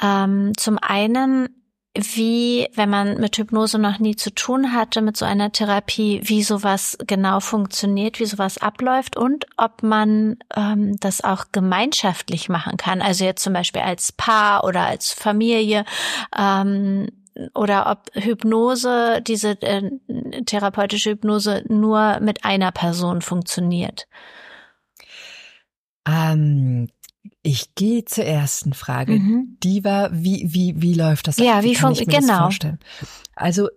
[0.00, 1.63] Ähm, zum einen
[1.96, 6.42] wie, wenn man mit Hypnose noch nie zu tun hatte, mit so einer Therapie, wie
[6.42, 13.00] sowas genau funktioniert, wie sowas abläuft und ob man ähm, das auch gemeinschaftlich machen kann.
[13.00, 15.84] Also jetzt zum Beispiel als Paar oder als Familie.
[16.36, 17.08] Ähm,
[17.54, 19.90] oder ob Hypnose, diese äh,
[20.46, 24.06] therapeutische Hypnose nur mit einer Person funktioniert.
[26.06, 26.88] Ähm,
[27.44, 29.12] ich gehe zur ersten Frage.
[29.12, 29.58] Mhm.
[29.62, 31.36] Die war, wie, wie, wie läuft das?
[31.36, 32.26] Ja, wie, wie kann ich mir genau.
[32.26, 32.78] das vorstellen?
[33.36, 33.68] Also,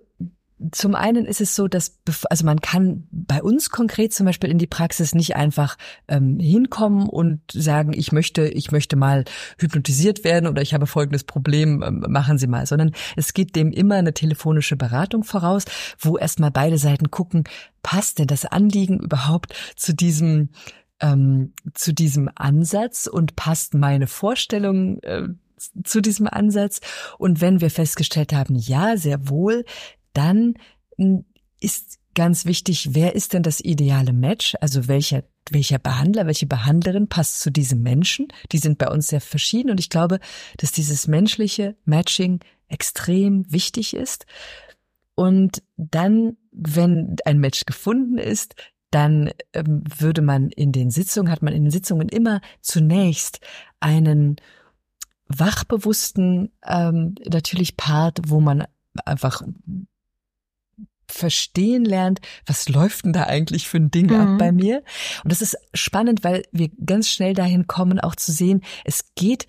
[0.72, 2.00] zum einen ist es so, dass
[2.30, 7.08] also man kann bei uns konkret zum Beispiel in die Praxis nicht einfach ähm, hinkommen
[7.08, 9.26] und sagen, ich möchte, ich möchte mal
[9.60, 13.72] hypnotisiert werden oder ich habe folgendes Problem, ähm, machen Sie mal, sondern es geht dem
[13.72, 15.66] immer eine telefonische Beratung voraus,
[16.00, 17.44] wo erstmal beide Seiten gucken,
[17.84, 20.50] passt denn das Anliegen überhaupt zu diesem
[21.00, 25.28] ähm, zu diesem Ansatz und passt meine Vorstellung äh,
[25.84, 26.82] zu diesem Ansatz.
[27.18, 29.66] Und wenn wir festgestellt haben, ja, sehr wohl,
[30.14, 30.56] dann
[30.98, 31.26] hm,
[31.60, 34.56] ist ganz wichtig, wer ist denn das ideale Match?
[34.62, 38.28] Also welcher welcher Behandler, welche Behandlerin passt zu diesem Menschen?
[38.52, 40.20] Die sind bei uns sehr verschieden und ich glaube,
[40.58, 44.26] dass dieses menschliche Matching extrem wichtig ist.
[45.16, 48.56] Und dann, wenn ein Match gefunden ist,
[48.92, 53.40] dann ähm, würde man in den Sitzungen, hat man in den Sitzungen immer zunächst
[53.80, 54.38] einen
[55.28, 58.66] wachbewussten ähm, natürlich Part, wo man
[59.06, 59.42] einfach
[61.10, 64.16] verstehen lernt, was läuft denn da eigentlich für ein Ding mhm.
[64.16, 64.84] ab bei mir?
[65.24, 69.48] Und das ist spannend, weil wir ganz schnell dahin kommen, auch zu sehen, es geht,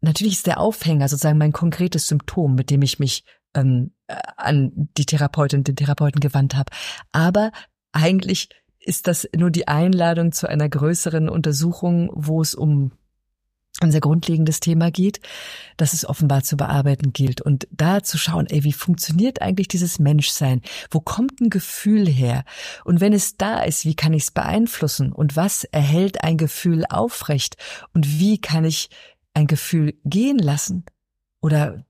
[0.00, 3.24] natürlich ist der Aufhänger sozusagen mein konkretes Symptom, mit dem ich mich
[3.54, 3.92] ähm,
[4.36, 6.72] an die Therapeutin, den Therapeuten gewandt habe.
[7.12, 7.52] Aber
[7.92, 8.48] eigentlich
[8.80, 12.92] ist das nur die Einladung zu einer größeren Untersuchung, wo es um
[13.80, 15.20] ein sehr grundlegendes Thema geht,
[15.76, 17.40] das es offenbar zu bearbeiten gilt.
[17.40, 20.62] Und da zu schauen, ey, wie funktioniert eigentlich dieses Menschsein?
[20.90, 22.44] Wo kommt ein Gefühl her?
[22.84, 25.12] Und wenn es da ist, wie kann ich es beeinflussen?
[25.12, 27.56] Und was erhält ein Gefühl aufrecht?
[27.94, 28.90] Und wie kann ich
[29.34, 30.84] ein Gefühl gehen lassen?
[31.40, 31.84] Oder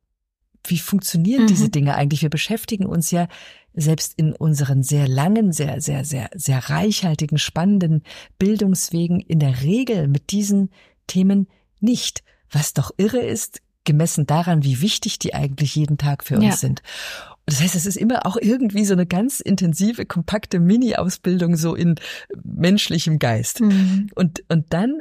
[0.65, 1.47] wie funktionieren mhm.
[1.49, 2.23] diese Dinge eigentlich?
[2.23, 3.29] Wir beschäftigen uns ja
[3.75, 8.03] selbst in unseren sehr langen, sehr, sehr, sehr, sehr reichhaltigen, spannenden
[8.39, 10.71] Bildungswegen in der Regel mit diesen
[11.07, 11.49] Themen
[11.81, 16.45] nicht, was doch irre ist, gemessen daran, wie wichtig die eigentlich jeden Tag für uns
[16.45, 16.57] ja.
[16.57, 16.83] sind.
[17.47, 21.95] Das heißt, es ist immer auch irgendwie so eine ganz intensive, kompakte Mini-Ausbildung so in
[22.45, 23.61] menschlichem Geist.
[23.63, 24.11] Mhm.
[24.15, 24.99] Und, und dann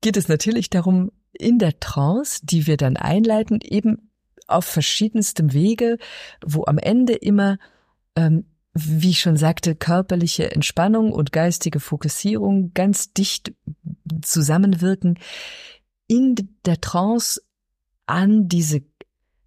[0.00, 4.10] geht es natürlich darum, in der Trance, die wir dann einleiten, eben
[4.46, 5.98] auf verschiedenstem Wege,
[6.44, 7.58] wo am Ende immer,
[8.14, 13.52] ähm, wie ich schon sagte, körperliche Entspannung und geistige Fokussierung ganz dicht
[14.22, 15.18] zusammenwirken,
[16.08, 16.34] in
[16.64, 17.40] der Trance
[18.06, 18.82] an diese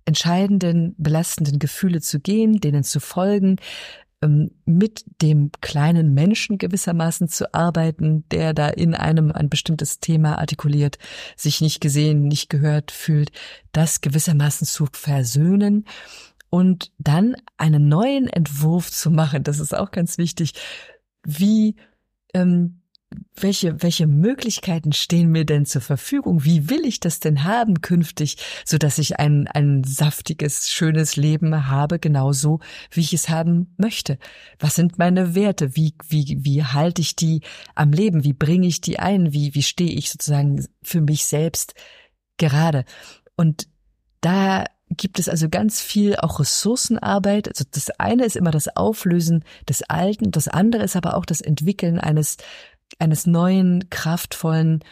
[0.05, 3.57] entscheidenden, belastenden Gefühle zu gehen, denen zu folgen,
[4.21, 10.97] mit dem kleinen Menschen gewissermaßen zu arbeiten, der da in einem ein bestimmtes Thema artikuliert,
[11.37, 13.31] sich nicht gesehen, nicht gehört fühlt,
[13.71, 15.85] das gewissermaßen zu versöhnen
[16.49, 19.43] und dann einen neuen Entwurf zu machen.
[19.43, 20.53] Das ist auch ganz wichtig.
[21.23, 21.75] Wie
[22.33, 22.78] ähm,
[23.35, 26.43] welche, welche Möglichkeiten stehen mir denn zur Verfügung?
[26.43, 31.67] Wie will ich das denn haben künftig, so dass ich ein, ein saftiges, schönes Leben
[31.67, 32.59] habe, genauso
[32.91, 34.19] wie ich es haben möchte?
[34.59, 35.75] Was sind meine Werte?
[35.75, 37.41] Wie, wie, wie halte ich die
[37.75, 38.23] am Leben?
[38.23, 39.33] Wie bringe ich die ein?
[39.33, 41.73] Wie, wie stehe ich sozusagen für mich selbst
[42.37, 42.85] gerade?
[43.35, 43.67] Und
[44.21, 47.47] da gibt es also ganz viel auch Ressourcenarbeit.
[47.47, 51.41] Also das eine ist immer das Auflösen des Alten, das andere ist aber auch das
[51.41, 52.37] Entwickeln eines
[52.99, 54.83] eines neuen, kraftvollen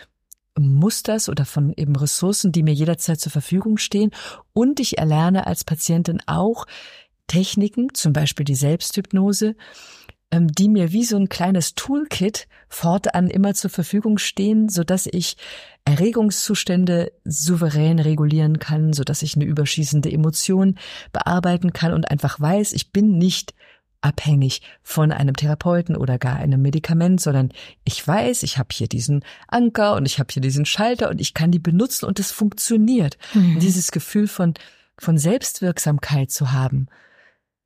[0.58, 4.12] Musters oder von eben Ressourcen, die mir jederzeit zur Verfügung stehen.
[4.53, 6.66] Und ich erlerne als Patientin auch
[7.28, 9.55] Techniken, zum Beispiel die Selbsthypnose,
[10.32, 15.08] ähm, die mir wie so ein kleines Toolkit fortan immer zur Verfügung stehen, so dass
[15.08, 15.38] ich
[15.86, 20.78] Erregungszustände souverän regulieren kann, so dass ich eine überschießende Emotion
[21.14, 23.53] bearbeiten kann und einfach weiß, ich bin nicht
[24.02, 27.52] abhängig von einem Therapeuten oder gar einem Medikament, sondern
[27.84, 31.34] ich weiß, ich habe hier diesen Anker und ich habe hier diesen Schalter und ich
[31.34, 33.18] kann die benutzen und es funktioniert.
[33.34, 33.60] Mhm.
[33.60, 34.54] Dieses Gefühl von,
[34.98, 36.88] von Selbstwirksamkeit zu haben,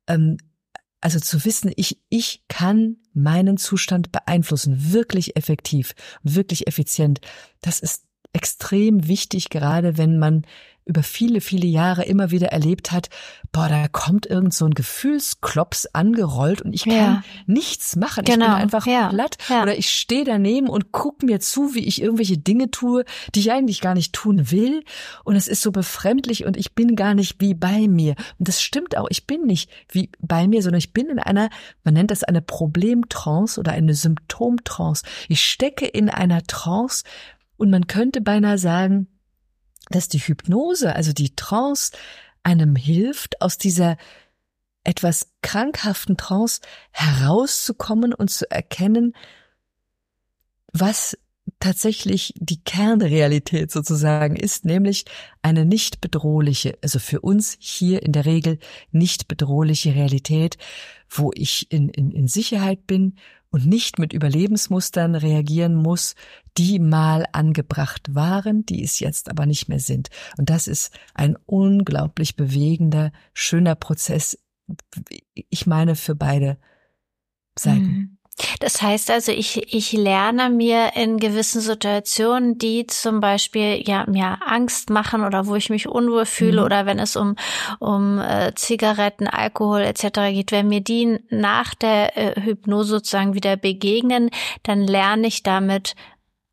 [0.06, 0.38] ähm,
[1.00, 7.20] also zu wissen, ich, ich kann meinen Zustand beeinflussen, wirklich effektiv, wirklich effizient,
[7.60, 10.46] das ist extrem wichtig, gerade wenn man
[10.84, 13.08] über viele, viele Jahre immer wieder erlebt hat,
[13.52, 17.22] boah, da kommt irgend so ein Gefühlsklops angerollt und ich kann ja.
[17.46, 18.24] nichts machen.
[18.24, 18.32] Genau.
[18.32, 18.62] Ich bin genau.
[18.62, 19.08] einfach ja.
[19.08, 19.62] platt ja.
[19.62, 23.04] oder ich stehe daneben und guck mir zu, wie ich irgendwelche Dinge tue,
[23.34, 24.82] die ich eigentlich gar nicht tun will
[25.24, 28.14] und es ist so befremdlich und ich bin gar nicht wie bei mir.
[28.38, 31.50] Und das stimmt auch, ich bin nicht wie bei mir, sondern ich bin in einer,
[31.84, 35.04] man nennt das eine Problemtrance oder eine Symptomtrance.
[35.28, 37.04] Ich stecke in einer Trance
[37.56, 39.06] und man könnte beinahe sagen,
[39.92, 41.92] dass die Hypnose, also die Trance,
[42.42, 43.96] einem hilft, aus dieser
[44.84, 49.14] etwas krankhaften Trance herauszukommen und zu erkennen,
[50.72, 51.16] was
[51.60, 55.04] tatsächlich die Kernrealität sozusagen ist, nämlich
[55.42, 58.58] eine nicht bedrohliche, also für uns hier in der Regel
[58.90, 60.58] nicht bedrohliche Realität,
[61.08, 63.16] wo ich in, in, in Sicherheit bin
[63.52, 66.14] und nicht mit Überlebensmustern reagieren muss,
[66.58, 70.08] die mal angebracht waren, die es jetzt aber nicht mehr sind.
[70.38, 74.38] Und das ist ein unglaublich bewegender, schöner Prozess.
[75.34, 76.56] Ich meine für beide
[77.56, 77.86] Seiten.
[77.86, 78.18] Mhm.
[78.60, 84.38] Das heißt also, ich, ich lerne mir in gewissen Situationen, die zum Beispiel ja mir
[84.46, 86.64] Angst machen oder wo ich mich unwohl fühle mhm.
[86.64, 87.36] oder wenn es um,
[87.78, 90.32] um äh, Zigaretten, Alkohol etc.
[90.32, 94.30] geht, wenn mir die nach der äh, Hypnose sozusagen wieder begegnen,
[94.62, 95.94] dann lerne ich damit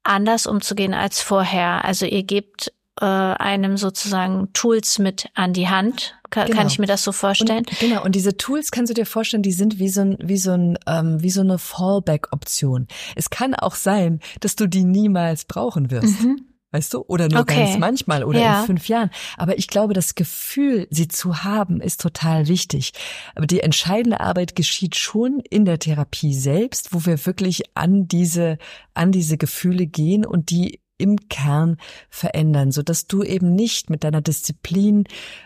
[0.03, 1.85] anders umzugehen als vorher.
[1.85, 6.18] Also ihr gebt äh, einem sozusagen Tools mit an die Hand.
[6.29, 6.57] Kann, genau.
[6.57, 7.65] kann ich mir das so vorstellen?
[7.65, 8.03] Und, genau.
[8.03, 10.77] Und diese Tools kannst du dir vorstellen, die sind wie so ein, wie so ein,
[10.87, 12.87] ähm, wie so eine Fallback-Option.
[13.15, 16.21] Es kann auch sein, dass du die niemals brauchen wirst.
[16.21, 16.45] Mhm.
[16.71, 17.03] Weißt du?
[17.07, 17.65] Oder nur okay.
[17.65, 18.59] ganz manchmal oder ja.
[18.59, 19.09] in fünf Jahren.
[19.37, 22.93] Aber ich glaube, das Gefühl, sie zu haben, ist total wichtig.
[23.33, 28.59] Aber die entscheidende Arbeit geschieht schon in der Therapie selbst, wo wir wirklich an diese,
[28.93, 31.77] an diese Gefühle gehen und die im Kern
[32.09, 35.05] verändern, so dass du eben nicht mit deiner Disziplin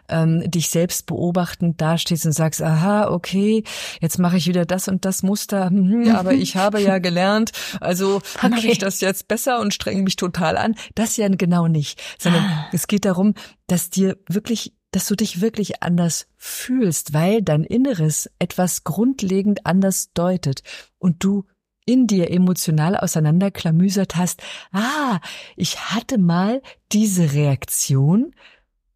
[0.09, 3.63] ähm, dich selbst beobachtend dastehst und sagst, aha, okay,
[4.01, 8.17] jetzt mache ich wieder das und das Muster, hm, aber ich habe ja gelernt, also
[8.17, 8.49] okay.
[8.49, 10.75] mache ich das jetzt besser und strenge mich total an.
[10.95, 12.65] Das ja genau nicht, sondern ah.
[12.73, 13.35] es geht darum,
[13.67, 20.13] dass dir wirklich dass du dich wirklich anders fühlst, weil dein Inneres etwas grundlegend anders
[20.13, 20.61] deutet
[20.99, 21.45] und du
[21.85, 25.19] in dir emotional auseinanderklamüsert hast, ah,
[25.55, 26.61] ich hatte mal
[26.91, 28.33] diese Reaktion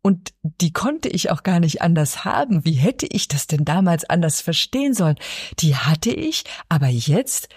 [0.01, 2.63] und die konnte ich auch gar nicht anders haben.
[2.63, 5.17] Wie hätte ich das denn damals anders verstehen sollen?
[5.59, 7.49] Die hatte ich, aber jetzt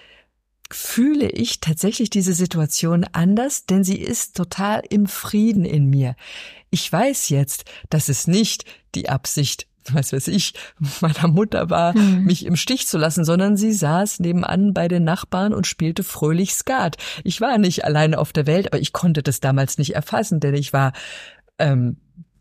[0.73, 6.17] fühle ich tatsächlich diese Situation anders, denn sie ist total im Frieden in mir.
[6.71, 8.65] Ich weiß jetzt, dass es nicht
[8.95, 10.55] die Absicht was weiß ich,
[11.01, 12.25] meiner Mutter war, mhm.
[12.25, 16.55] mich im Stich zu lassen, sondern sie saß nebenan bei den Nachbarn und spielte fröhlich
[16.55, 16.97] Skat.
[17.25, 20.55] Ich war nicht alleine auf der Welt, aber ich konnte das damals nicht erfassen, denn
[20.55, 20.93] ich war
[21.59, 21.97] ähm,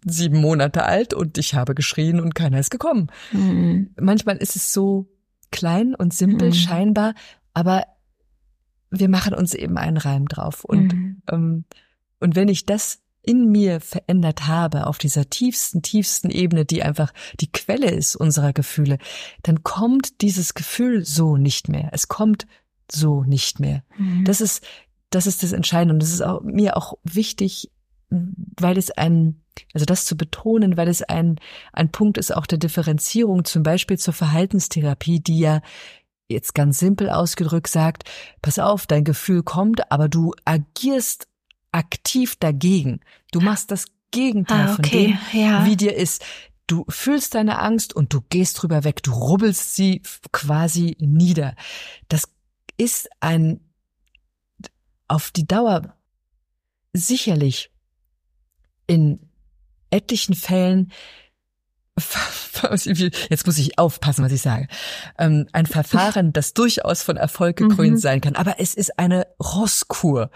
[0.06, 3.08] sieben Monate alt und ich habe geschrien und keiner ist gekommen.
[3.32, 3.92] Mhm.
[4.00, 5.10] Manchmal ist es so
[5.52, 6.54] klein und simpel mhm.
[6.54, 7.14] scheinbar,
[7.54, 7.86] aber
[8.92, 10.64] wir machen uns eben einen Reim drauf.
[10.64, 11.22] Und, mhm.
[11.30, 11.66] ähm,
[12.20, 17.14] und wenn ich das in mir verändert habe, auf dieser tiefsten, tiefsten Ebene, die einfach
[17.40, 18.98] die Quelle ist unserer Gefühle,
[19.44, 21.90] dann kommt dieses Gefühl so nicht mehr.
[21.92, 22.48] Es kommt
[22.92, 23.84] so nicht mehr.
[24.00, 24.26] Mhm.
[24.26, 24.66] Das ist,
[25.12, 25.94] das ist das Entscheidende.
[25.94, 27.70] Und das ist auch, mir auch wichtig,
[28.10, 29.44] weil es ein,
[29.76, 31.40] also das zu betonen, weil es ein,
[31.72, 35.62] ein Punkt ist auch der Differenzierung, zum Beispiel zur Verhaltenstherapie, die ja
[36.30, 38.10] jetzt ganz simpel ausgedrückt sagt,
[38.42, 41.28] pass auf, dein Gefühl kommt, aber du agierst
[41.72, 43.01] aktiv dagegen.
[43.32, 44.82] Du machst das Gegenteil ah, okay.
[44.82, 45.65] von dem, ja.
[45.65, 46.24] wie dir ist.
[46.67, 49.01] Du fühlst deine Angst und du gehst drüber weg.
[49.03, 50.01] Du rubbelst sie
[50.32, 51.55] quasi nieder.
[52.07, 52.30] Das
[52.78, 53.59] ist ein
[55.07, 55.95] auf die Dauer
[56.93, 57.72] sicherlich
[58.88, 59.20] in
[59.89, 60.91] etlichen Fällen
[63.30, 64.67] jetzt muss ich aufpassen, was ich sage,
[65.17, 67.97] ähm, ein Verfahren, das durchaus von Erfolg gekrönt mhm.
[67.97, 68.36] sein kann.
[68.36, 70.32] Aber es ist eine Rosskur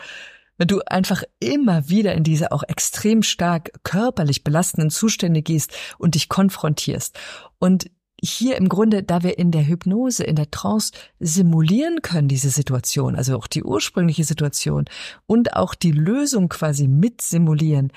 [0.64, 6.16] wenn du einfach immer wieder in diese auch extrem stark körperlich belastenden Zustände gehst und
[6.16, 7.20] dich konfrontierst.
[7.60, 7.92] Und
[8.22, 13.18] hier im Grunde, da wir in der Hypnose, in der Trance simulieren können, diese Situation,
[13.18, 14.86] also auch die ursprüngliche Situation
[15.26, 17.92] und auch die Lösung quasi mit simulieren,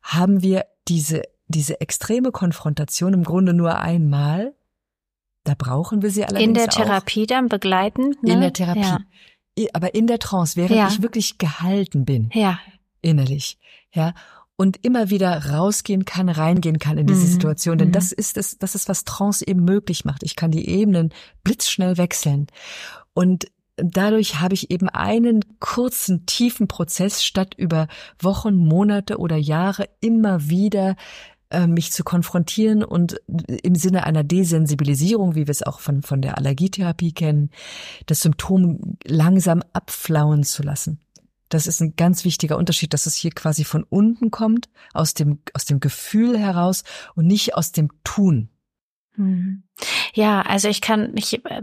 [0.00, 4.54] haben wir diese, diese extreme Konfrontation im Grunde nur einmal.
[5.42, 7.26] Da brauchen wir sie allerdings In der Therapie auch.
[7.26, 8.22] dann begleitend?
[8.22, 8.34] Ne?
[8.34, 8.80] In der Therapie.
[8.80, 9.00] Ja
[9.72, 10.88] aber in der Trance, während ja.
[10.88, 12.30] ich wirklich gehalten bin.
[12.32, 12.58] Ja.
[13.00, 13.58] Innerlich.
[13.92, 14.14] Ja.
[14.56, 17.32] Und immer wieder rausgehen kann, reingehen kann in diese mhm.
[17.32, 17.78] Situation.
[17.78, 17.92] Denn mhm.
[17.92, 20.22] das ist es, das ist, was Trance eben möglich macht.
[20.22, 22.46] Ich kann die Ebenen blitzschnell wechseln.
[23.14, 23.46] Und
[23.76, 27.88] dadurch habe ich eben einen kurzen, tiefen Prozess statt über
[28.20, 30.96] Wochen, Monate oder Jahre immer wieder
[31.66, 33.20] mich zu konfrontieren und
[33.62, 37.50] im Sinne einer Desensibilisierung, wie wir es auch von, von der Allergietherapie kennen,
[38.06, 41.00] das Symptom langsam abflauen zu lassen.
[41.48, 45.40] Das ist ein ganz wichtiger Unterschied, dass es hier quasi von unten kommt, aus dem,
[45.52, 46.82] aus dem Gefühl heraus
[47.14, 48.48] und nicht aus dem Tun.
[49.16, 49.62] Hm.
[50.14, 51.62] Ja, also ich kann, ich äh,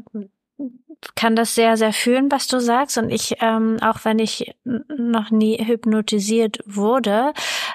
[1.15, 2.97] kann das sehr, sehr fühlen, was du sagst.
[2.97, 7.33] Und ich, ähm, auch wenn ich noch nie hypnotisiert wurde,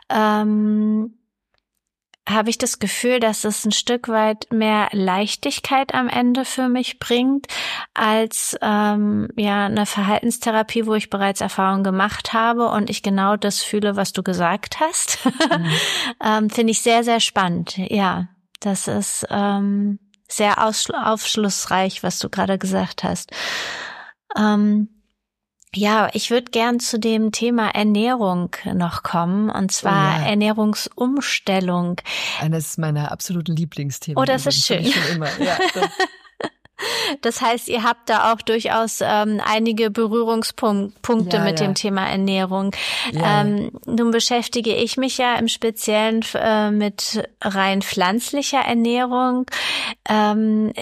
[0.08, 1.14] ähm,
[2.28, 6.98] habe ich das Gefühl, dass es ein Stück weit mehr Leichtigkeit am Ende für mich
[6.98, 7.46] bringt,
[7.92, 13.62] als ähm, ja eine Verhaltenstherapie, wo ich bereits Erfahrungen gemacht habe und ich genau das
[13.62, 15.18] fühle, was du gesagt hast.
[15.26, 15.70] Mhm.
[16.24, 17.76] ähm, Finde ich sehr, sehr spannend.
[17.76, 18.28] Ja,
[18.60, 23.32] das ist ähm, sehr aufschlussreich, was du gerade gesagt hast.
[24.36, 24.88] Ähm,
[25.74, 30.28] ja, ich würde gern zu dem Thema Ernährung noch kommen, und zwar oh ja.
[30.28, 32.00] Ernährungsumstellung.
[32.40, 34.20] Eines meiner absoluten Lieblingsthemen.
[34.20, 34.84] Oh, das ist schön.
[35.38, 35.58] Ja,
[37.20, 42.74] das heißt, ihr habt da auch durchaus ähm, einige Berührungspunkte ja, mit dem Thema Ernährung.
[43.12, 49.46] Ähm, nun beschäftige ich mich ja im Speziellen äh, mit rein pflanzlicher Ernährung.
[50.08, 50.72] Ähm,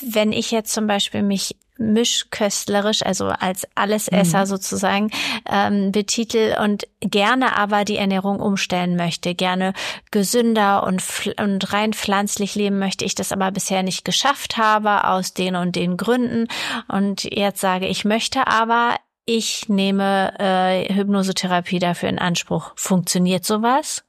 [0.00, 4.46] wenn ich jetzt zum Beispiel mich mischköstlerisch, also als Allesesser mhm.
[4.46, 5.10] sozusagen
[5.50, 9.72] ähm, betitel und gerne aber die Ernährung umstellen möchte, gerne
[10.10, 11.02] gesünder und,
[11.38, 15.76] und rein pflanzlich leben möchte, ich das aber bisher nicht geschafft habe aus den und
[15.76, 16.48] den Gründen
[16.88, 22.72] und jetzt sage ich möchte aber ich nehme äh, Hypnosetherapie dafür in Anspruch.
[22.74, 24.04] Funktioniert sowas?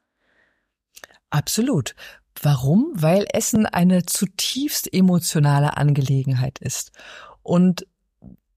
[1.30, 1.96] Absolut.
[2.42, 2.92] Warum?
[2.96, 6.92] Weil Essen eine zutiefst emotionale Angelegenheit ist.
[7.44, 7.86] Und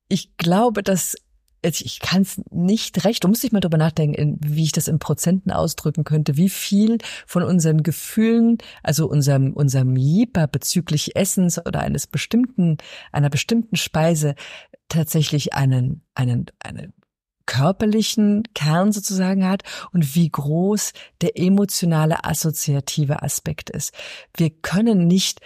[0.08, 1.16] ich glaube, dass
[1.62, 5.00] ich kann es nicht recht, du musst dich mal drüber nachdenken, wie ich das in
[5.00, 11.80] Prozenten ausdrücken könnte, wie viel von unseren Gefühlen, also unserem, unserem Jieper bezüglich Essens oder
[11.80, 12.76] eines bestimmten,
[13.10, 14.36] einer bestimmten Speise
[14.88, 16.92] tatsächlich einen, einen, einen
[17.46, 19.62] körperlichen Kern sozusagen hat
[19.92, 23.92] und wie groß der emotionale assoziative Aspekt ist.
[24.36, 25.40] Wir können nicht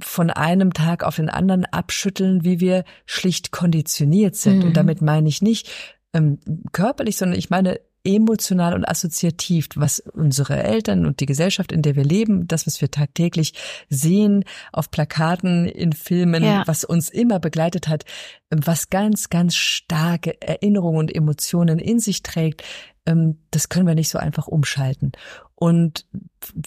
[0.00, 4.60] von einem Tag auf den anderen abschütteln, wie wir schlicht konditioniert sind.
[4.60, 4.64] Mhm.
[4.64, 5.70] Und damit meine ich nicht
[6.14, 6.38] ähm,
[6.72, 11.94] körperlich, sondern ich meine emotional und assoziativ, was unsere Eltern und die Gesellschaft, in der
[11.94, 13.54] wir leben, das, was wir tagtäglich
[13.88, 16.64] sehen, auf Plakaten, in Filmen, ja.
[16.66, 18.04] was uns immer begleitet hat,
[18.50, 22.64] was ganz, ganz starke Erinnerungen und Emotionen in sich trägt,
[23.06, 25.12] ähm, das können wir nicht so einfach umschalten.
[25.54, 26.06] Und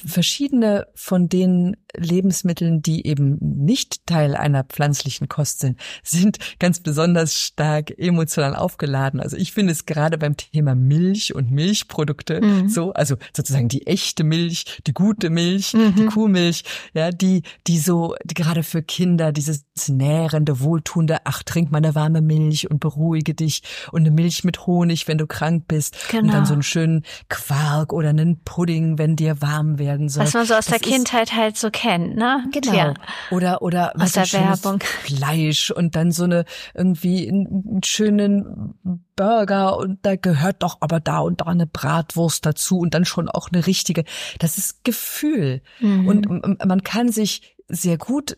[0.05, 7.39] verschiedene von den Lebensmitteln, die eben nicht Teil einer pflanzlichen Kost sind, sind ganz besonders
[7.39, 9.19] stark emotional aufgeladen.
[9.19, 12.69] Also ich finde es gerade beim Thema Milch und Milchprodukte mhm.
[12.69, 15.95] so, also sozusagen die echte Milch, die gute Milch, mhm.
[15.95, 16.63] die Kuhmilch,
[16.93, 21.95] ja, die, die so, die gerade für Kinder dieses nährende, wohltuende, ach, trink mal eine
[21.95, 23.61] warme Milch und beruhige dich
[23.91, 26.23] und eine Milch mit Honig, wenn du krank bist genau.
[26.23, 26.53] und dann so genau.
[26.53, 30.23] einen schönen Quark oder einen Pudding wenn dir warm werden soll.
[30.23, 32.45] Was man so aus das der Kindheit halt so kennt, ne?
[32.51, 32.73] Genau.
[32.73, 32.93] Ja.
[33.31, 34.79] Oder oder aus der Werbung.
[34.81, 38.75] Fleisch und dann so eine irgendwie einen schönen
[39.15, 43.29] Burger und da gehört doch aber da und da eine Bratwurst dazu und dann schon
[43.29, 44.03] auch eine richtige.
[44.39, 46.07] Das ist Gefühl mhm.
[46.07, 48.37] und man kann sich sehr gut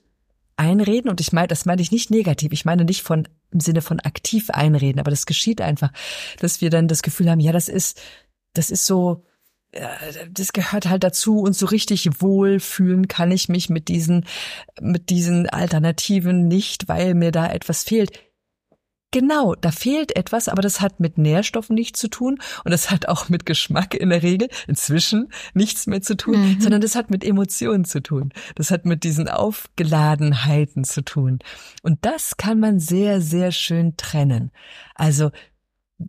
[0.56, 2.52] einreden und ich meine, das meine ich nicht negativ.
[2.52, 5.92] Ich meine nicht von im Sinne von aktiv einreden, aber das geschieht einfach,
[6.40, 8.02] dass wir dann das Gefühl haben, ja, das ist
[8.54, 9.24] das ist so
[10.32, 14.26] das gehört halt dazu und so richtig wohlfühlen kann ich mich mit diesen,
[14.80, 18.12] mit diesen Alternativen nicht, weil mir da etwas fehlt.
[19.12, 23.08] Genau, da fehlt etwas, aber das hat mit Nährstoffen nichts zu tun und das hat
[23.08, 26.62] auch mit Geschmack in der Regel inzwischen nichts mehr zu tun, mhm.
[26.62, 28.34] sondern das hat mit Emotionen zu tun.
[28.56, 31.40] Das hat mit diesen Aufgeladenheiten zu tun.
[31.84, 34.52] Und das kann man sehr, sehr schön trennen.
[34.94, 35.32] Also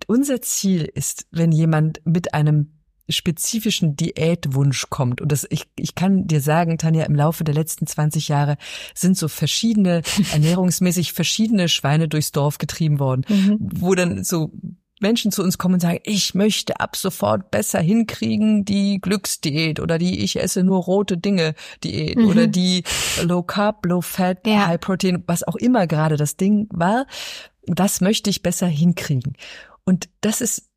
[0.08, 2.77] unser Ziel ist, wenn jemand mit einem
[3.08, 5.20] spezifischen Diätwunsch kommt.
[5.20, 8.56] Und das, ich, ich kann dir sagen, Tanja, im Laufe der letzten 20 Jahre
[8.94, 10.02] sind so verschiedene,
[10.32, 13.56] ernährungsmäßig verschiedene Schweine durchs Dorf getrieben worden, mhm.
[13.60, 14.52] wo dann so
[15.00, 19.98] Menschen zu uns kommen und sagen, ich möchte ab sofort besser hinkriegen die Glücksdiät oder
[19.98, 21.54] die ich esse nur rote Dinge
[21.84, 22.26] Diät mhm.
[22.26, 22.82] oder die
[23.22, 24.66] Low Carb, Low Fat, ja.
[24.66, 27.06] High Protein, was auch immer gerade das Ding war.
[27.66, 29.34] Das möchte ich besser hinkriegen.
[29.84, 30.67] Und das ist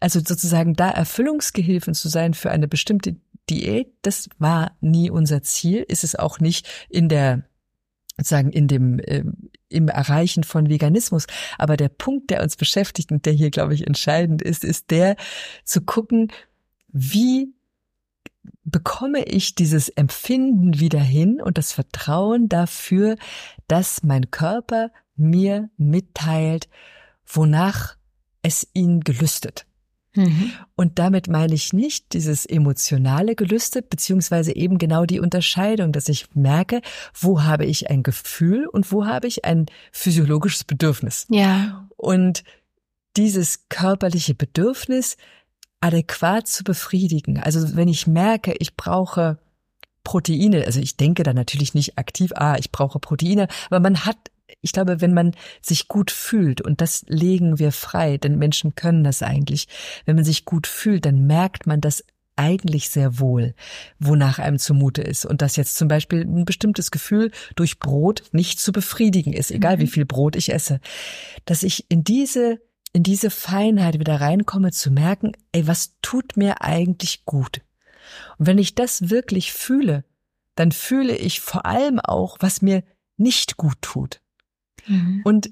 [0.00, 3.16] also sozusagen da Erfüllungsgehilfen zu sein für eine bestimmte
[3.50, 7.44] Diät, das war nie unser Ziel, ist es auch nicht in der
[8.16, 9.24] sozusagen in dem äh,
[9.68, 11.26] im Erreichen von Veganismus.
[11.58, 15.16] Aber der Punkt, der uns beschäftigt und der hier, glaube ich, entscheidend ist, ist der
[15.64, 16.30] zu gucken,
[16.88, 17.54] wie
[18.64, 23.16] bekomme ich dieses Empfinden wieder hin und das Vertrauen dafür,
[23.66, 26.68] dass mein Körper mir mitteilt,
[27.26, 27.96] wonach
[28.42, 29.66] es ihn gelüstet.
[30.14, 30.52] Mhm.
[30.76, 36.34] Und damit meine ich nicht dieses emotionale Gelüste, beziehungsweise eben genau die Unterscheidung, dass ich
[36.34, 36.82] merke,
[37.18, 41.26] wo habe ich ein Gefühl und wo habe ich ein physiologisches Bedürfnis.
[41.30, 41.88] Ja.
[41.96, 42.44] Und
[43.16, 45.16] dieses körperliche Bedürfnis
[45.80, 47.38] adäquat zu befriedigen.
[47.38, 49.38] Also wenn ich merke, ich brauche
[50.04, 54.16] Proteine, also ich denke da natürlich nicht aktiv, ah, ich brauche Proteine, aber man hat
[54.60, 59.04] ich glaube, wenn man sich gut fühlt, und das legen wir frei, denn Menschen können
[59.04, 59.68] das eigentlich,
[60.04, 62.04] wenn man sich gut fühlt, dann merkt man das
[62.36, 63.54] eigentlich sehr wohl,
[63.98, 65.26] wonach einem zumute ist.
[65.26, 69.78] Und dass jetzt zum Beispiel ein bestimmtes Gefühl durch Brot nicht zu befriedigen ist, egal
[69.78, 69.88] wie mhm.
[69.90, 70.80] viel Brot ich esse.
[71.44, 72.60] Dass ich in diese,
[72.92, 77.60] in diese Feinheit wieder reinkomme, zu merken, ey, was tut mir eigentlich gut?
[78.38, 80.04] Und wenn ich das wirklich fühle,
[80.54, 82.82] dann fühle ich vor allem auch, was mir
[83.16, 84.21] nicht gut tut.
[84.86, 85.22] Mhm.
[85.24, 85.50] Und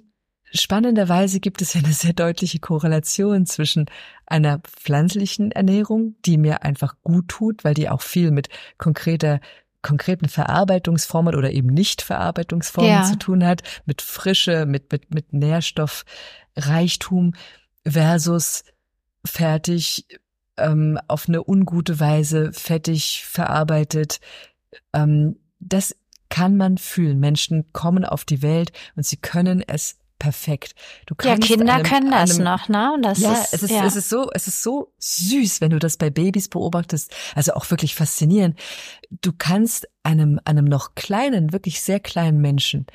[0.53, 3.87] spannenderweise gibt es ja eine sehr deutliche Korrelation zwischen
[4.27, 9.41] einer pflanzlichen Ernährung, die mir einfach gut tut, weil die auch viel mit konkreter
[9.83, 13.05] konkreten Verarbeitungsformen oder eben Nicht-Verarbeitungsformen ja.
[13.05, 17.33] zu tun hat, mit Frische, mit, mit, mit Nährstoffreichtum
[17.87, 18.65] versus
[19.25, 20.07] fertig
[20.57, 24.21] ähm, auf eine ungute Weise fettig verarbeitet.
[24.93, 25.97] Ähm, das
[26.31, 27.21] kann man fühlen.
[27.21, 30.75] Menschen kommen auf die Welt und sie können es perfekt.
[31.07, 32.97] Du kannst ja, Kinder einem, können das einem, noch, ne?
[33.03, 33.85] Das ja, ist, es ist, ja.
[33.85, 37.13] es ist so, es ist so süß, wenn du das bei Babys beobachtest.
[37.35, 38.59] Also auch wirklich faszinierend.
[39.23, 42.87] Du kannst einem, einem noch kleinen, wirklich sehr kleinen Menschen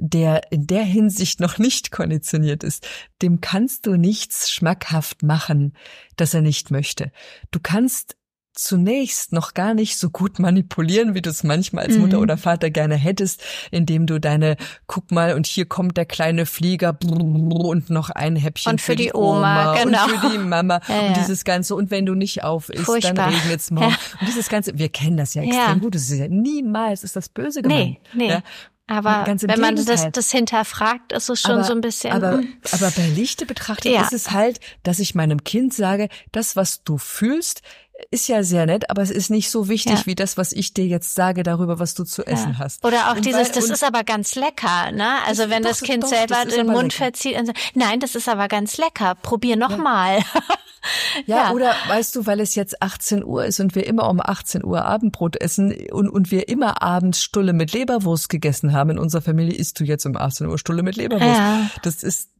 [0.00, 2.86] der in der Hinsicht noch nicht konditioniert ist,
[3.20, 5.74] dem kannst du nichts schmackhaft machen,
[6.16, 7.10] das er nicht möchte.
[7.50, 8.16] Du kannst
[8.58, 12.22] zunächst noch gar nicht so gut manipulieren, wie du es manchmal als Mutter mhm.
[12.22, 14.56] oder Vater gerne hättest, indem du deine,
[14.86, 18.96] guck mal, und hier kommt der kleine Flieger und noch ein Häppchen und für, für
[18.96, 20.04] die, die Oma, Oma genau.
[20.04, 21.08] und für die Mama ja, ja.
[21.08, 21.74] und dieses Ganze.
[21.74, 23.14] Und wenn du nicht auf isst, Furchtbar.
[23.14, 23.90] dann regnet's morgen.
[23.90, 23.96] Ja.
[24.20, 25.94] Und dieses Ganze, wir kennen das ja extrem gut.
[25.94, 27.98] Das ist ja niemals ist das böse gemeint.
[28.12, 28.42] Nee, nee.
[28.90, 32.10] Aber wenn man das, das hinterfragt, ist es schon aber, so ein bisschen.
[32.10, 32.54] Aber, hm.
[32.72, 34.00] aber bei Lichte betrachtet ja.
[34.00, 37.60] ist es halt, dass ich meinem Kind sage, das, was du fühlst,
[38.10, 40.06] ist ja sehr nett, aber es ist nicht so wichtig ja.
[40.06, 42.58] wie das, was ich dir jetzt sage darüber, was du zu essen ja.
[42.58, 42.84] hast.
[42.84, 45.22] Oder auch und dieses, weil, das ist aber ganz lecker, ne?
[45.26, 47.04] Also das, wenn doch, das Kind doch, selber den Mund lecker.
[47.04, 49.76] verzieht und sagt, nein, das ist aber ganz lecker, probier noch ja.
[49.78, 50.18] mal.
[51.26, 54.20] ja, ja, oder weißt du, weil es jetzt 18 Uhr ist und wir immer um
[54.20, 58.90] 18 Uhr Abendbrot essen und, und wir immer abends Stulle mit Leberwurst gegessen haben.
[58.90, 61.26] In unserer Familie isst du jetzt um 18 Uhr Stulle mit Leberwurst.
[61.26, 61.70] Ja.
[61.82, 62.30] Das ist,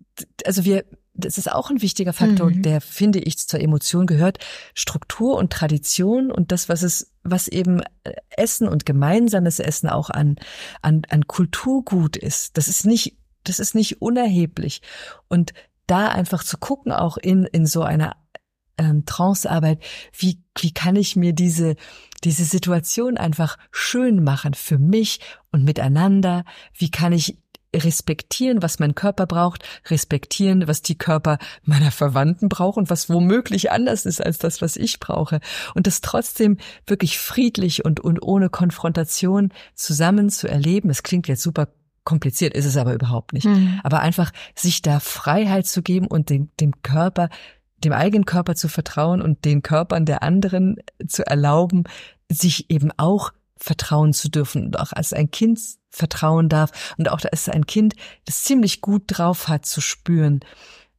[0.45, 0.85] also wir,
[1.19, 2.63] das ist auch ein wichtiger Faktor, mhm.
[2.63, 4.39] der, finde ich, zur Emotion gehört.
[4.75, 10.11] Struktur und Tradition und das, was es, was eben äh, Essen und gemeinsames Essen auch
[10.11, 10.37] an,
[10.81, 12.57] an, an Kulturgut ist.
[12.57, 14.81] Das ist nicht, das ist nicht unerheblich.
[15.29, 15.53] Und
[15.87, 18.17] da einfach zu gucken, auch in, in so einer
[18.79, 19.83] ähm, Trancearbeit,
[20.17, 21.75] wie, wie kann ich mir diese,
[22.23, 26.45] diese Situation einfach schön machen für mich und miteinander?
[26.75, 27.39] Wie kann ich
[27.75, 33.71] respektieren, was mein Körper braucht, respektieren, was die Körper meiner Verwandten brauchen und was womöglich
[33.71, 35.41] anders ist als das, was ich brauche.
[35.75, 36.57] Und das trotzdem
[36.87, 40.89] wirklich friedlich und, und ohne Konfrontation zusammen zu erleben.
[40.91, 41.69] Es klingt jetzt super
[42.05, 43.45] kompliziert, ist es aber überhaupt nicht.
[43.45, 43.81] Mhm.
[43.85, 47.29] Aber einfach sich da Freiheit zu geben und dem, dem Körper,
[47.85, 51.85] dem eigenen Körper zu vertrauen und den Körpern der anderen zu erlauben,
[52.31, 57.21] sich eben auch vertrauen zu dürfen und auch als ein Kind vertrauen darf und auch
[57.31, 57.95] als ein Kind,
[58.25, 60.41] das ziemlich gut drauf hat zu spüren,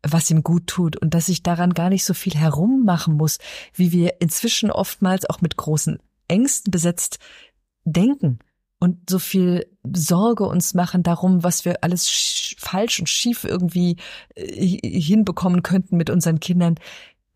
[0.04, 3.38] was ihm gut tut und dass ich daran gar nicht so viel herummachen muss,
[3.74, 7.20] wie wir inzwischen oftmals auch mit großen Ängsten besetzt
[7.84, 8.40] denken
[8.80, 13.98] und so viel Sorge uns machen darum, was wir alles falsch und schief irgendwie
[14.36, 16.76] äh, hinbekommen könnten mit unseren Kindern.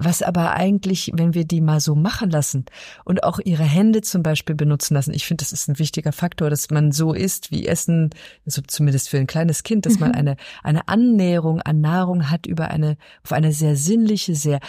[0.03, 2.65] Was aber eigentlich, wenn wir die mal so machen lassen
[3.05, 6.49] und auch ihre Hände zum Beispiel benutzen lassen, ich finde, das ist ein wichtiger Faktor,
[6.49, 8.09] dass man so isst wie Essen,
[8.45, 9.99] also zumindest für ein kleines Kind, dass mhm.
[10.01, 14.59] man eine, eine Annäherung an Nahrung hat über eine, auf eine sehr sinnliche, sehr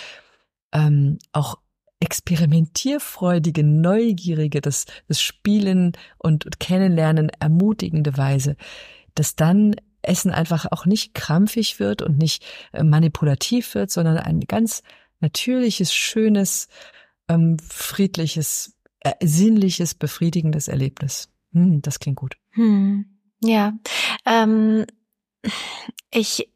[0.73, 1.59] ähm, auch
[2.01, 8.57] experimentierfreudige, neugierige, das, das Spielen und Kennenlernen ermutigende Weise,
[9.15, 14.41] dass dann Essen einfach auch nicht krampfig wird und nicht äh, manipulativ wird, sondern ein
[14.41, 14.83] ganz
[15.25, 16.69] natürliches, schönes,
[17.29, 21.31] ähm, friedliches, äh, sinnliches, befriedigendes Erlebnis.
[21.53, 22.37] Hm, das klingt gut.
[22.51, 23.07] Hm,
[23.41, 23.73] ja,
[24.27, 24.85] ähm,
[26.11, 26.49] ich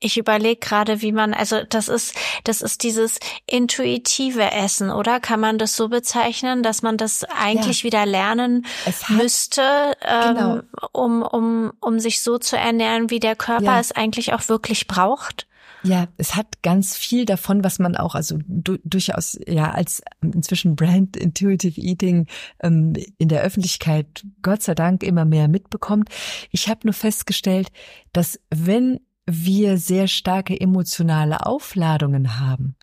[0.00, 2.14] ich überlege gerade, wie man, also das ist,
[2.44, 5.18] das ist dieses intuitive Essen, oder?
[5.18, 7.84] Kann man das so bezeichnen, dass man das eigentlich ja.
[7.84, 10.60] wieder lernen hat, müsste, ähm, genau.
[10.92, 13.80] um, um, um sich so zu ernähren, wie der Körper ja.
[13.80, 15.46] es eigentlich auch wirklich braucht?
[15.84, 20.76] Ja, es hat ganz viel davon, was man auch, also du, durchaus ja als inzwischen
[20.76, 22.26] Brand Intuitive Eating
[22.62, 26.08] ähm, in der Öffentlichkeit Gott sei Dank immer mehr mitbekommt.
[26.50, 27.68] Ich habe nur festgestellt,
[28.12, 32.76] dass wenn wir sehr starke emotionale Aufladungen haben,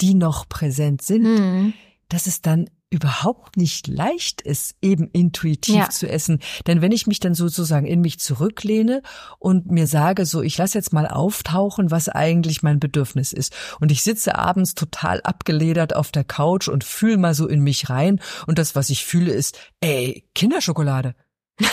[0.00, 1.74] die noch präsent sind, mhm.
[2.08, 5.90] dass es dann überhaupt nicht leicht ist, eben intuitiv ja.
[5.90, 6.40] zu essen.
[6.66, 9.02] Denn wenn ich mich dann sozusagen in mich zurücklehne
[9.38, 13.54] und mir sage, so, ich lasse jetzt mal auftauchen, was eigentlich mein Bedürfnis ist.
[13.80, 17.90] Und ich sitze abends total abgeledert auf der Couch und fühle mal so in mich
[17.90, 18.20] rein.
[18.46, 21.14] Und das, was ich fühle, ist, ey, Kinderschokolade.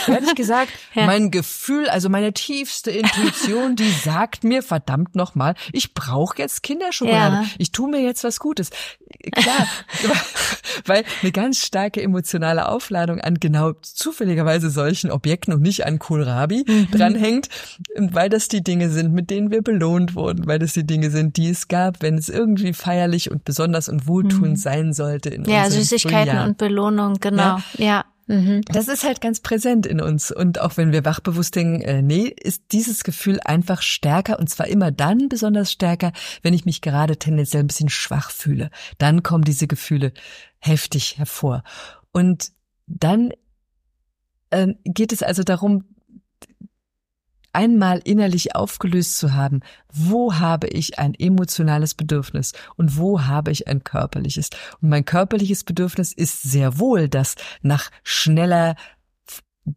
[0.08, 1.06] Ehrlich gesagt, ja.
[1.06, 7.36] mein Gefühl, also meine tiefste Intuition, die sagt mir verdammt nochmal, ich brauche jetzt Kinderschokolade.
[7.36, 7.46] Ja.
[7.58, 8.70] Ich tue mir jetzt was Gutes.
[9.32, 9.68] Klar,
[10.86, 16.66] weil eine ganz starke emotionale Aufladung an genau zufälligerweise solchen Objekten und nicht an Kohlrabi
[16.68, 16.92] mhm.
[16.92, 17.50] dranhängt,
[17.98, 21.38] weil das die Dinge sind, mit denen wir belohnt wurden, weil das die Dinge sind,
[21.38, 24.56] die es gab, wenn es irgendwie feierlich und besonders und wohltuend mhm.
[24.56, 25.30] sein sollte.
[25.30, 26.48] In ja, Süßigkeiten Frühjahr.
[26.48, 27.60] und Belohnung, genau.
[27.78, 27.86] Ja.
[27.86, 28.06] ja.
[28.28, 28.62] Mhm.
[28.66, 30.32] Das ist halt ganz präsent in uns.
[30.32, 34.68] Und auch wenn wir wachbewusst denken, äh, nee, ist dieses Gefühl einfach stärker und zwar
[34.68, 36.12] immer dann besonders stärker,
[36.42, 38.70] wenn ich mich gerade tendenziell ein bisschen schwach fühle.
[38.98, 40.14] Dann kommen diese Gefühle
[40.60, 41.64] heftig hervor.
[42.12, 42.52] Und
[42.88, 43.32] dann
[44.50, 45.84] äh, geht es also darum,
[47.56, 53.68] einmal innerlich aufgelöst zu haben, wo habe ich ein emotionales Bedürfnis und wo habe ich
[53.68, 54.50] ein körperliches.
[54.82, 58.76] Und mein körperliches Bedürfnis ist sehr wohl das nach schneller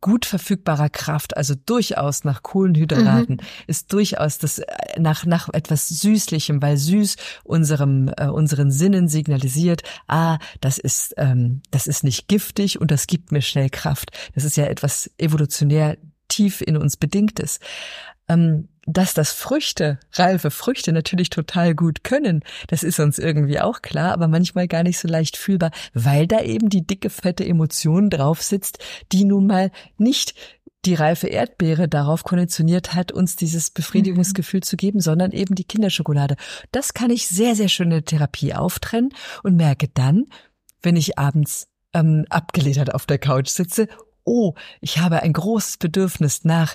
[0.01, 3.47] gut verfügbarer Kraft, also durchaus nach Kohlenhydraten, mhm.
[3.67, 4.67] ist durchaus das äh,
[4.99, 11.63] nach nach etwas süßlichem, weil süß unserem äh, unseren Sinnen signalisiert, ah, das ist ähm,
[11.71, 14.11] das ist nicht giftig und das gibt mir schnell Kraft.
[14.35, 15.97] Das ist ja etwas evolutionär
[16.39, 17.59] tief in uns bedingtes.
[18.29, 23.83] Ähm, dass das Früchte, reife Früchte natürlich total gut können, das ist uns irgendwie auch
[23.83, 28.09] klar, aber manchmal gar nicht so leicht fühlbar, weil da eben die dicke, fette Emotion
[28.09, 28.79] drauf sitzt,
[29.13, 30.35] die nun mal nicht
[30.85, 34.63] die reife Erdbeere darauf konditioniert hat, uns dieses Befriedigungsgefühl mhm.
[34.63, 36.37] zu geben, sondern eben die Kinderschokolade.
[36.71, 39.13] Das kann ich sehr, sehr schön in der Therapie auftrennen
[39.43, 40.27] und merke dann,
[40.81, 43.89] wenn ich abends ähm, abgeledert auf der Couch sitze,
[44.29, 46.75] oh, ich habe ein großes Bedürfnis nach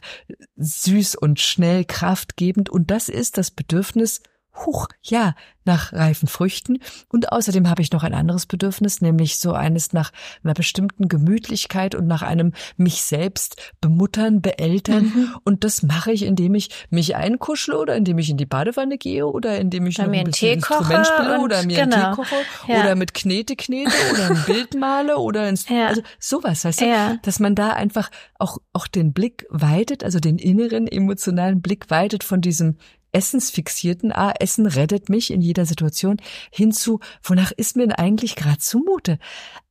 [0.58, 2.70] süß und schnell kraftgebend.
[2.70, 4.22] Und das ist das Bedürfnis
[4.56, 5.34] Huch, ja,
[5.66, 6.80] nach reifen Früchten.
[7.10, 10.12] Und außerdem habe ich noch ein anderes Bedürfnis, nämlich so eines nach
[10.44, 15.06] einer bestimmten Gemütlichkeit und nach einem mich selbst bemuttern, beeltern.
[15.06, 15.36] Mhm.
[15.44, 19.26] Und das mache ich, indem ich mich einkuschle oder indem ich in die Badewanne gehe
[19.26, 21.96] oder indem ich oder noch ein bisschen Instrument spiele oder mir genau.
[21.96, 22.36] einen Tee koche
[22.68, 22.82] ja.
[22.82, 25.88] oder mit Knete knete oder ein Bild male oder ins, ja.
[25.88, 27.18] also sowas, weißt du, ja.
[27.24, 32.24] dass man da einfach auch, auch den Blick weitet, also den inneren emotionalen Blick weitet
[32.24, 32.78] von diesem
[33.14, 36.18] essensfixierten, ah, Essen rettet mich in jeder Situation,
[36.52, 39.20] hinzu, wonach ist mir denn eigentlich gerade zumute?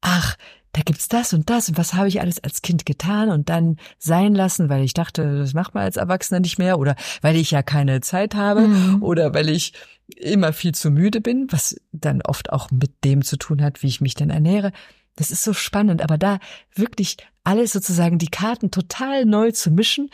[0.01, 0.37] Ach,
[0.73, 3.77] da gibt's das und das und was habe ich alles als Kind getan und dann
[3.99, 7.51] sein lassen, weil ich dachte, das macht man als Erwachsener nicht mehr oder weil ich
[7.51, 9.03] ja keine Zeit habe mhm.
[9.03, 9.75] oder weil ich
[10.17, 13.89] immer viel zu müde bin, was dann oft auch mit dem zu tun hat, wie
[13.89, 14.73] ich mich denn ernähre.
[15.15, 16.39] Das ist so spannend, aber da
[16.75, 20.09] wirklich alles sozusagen die Karten total neu zu mischen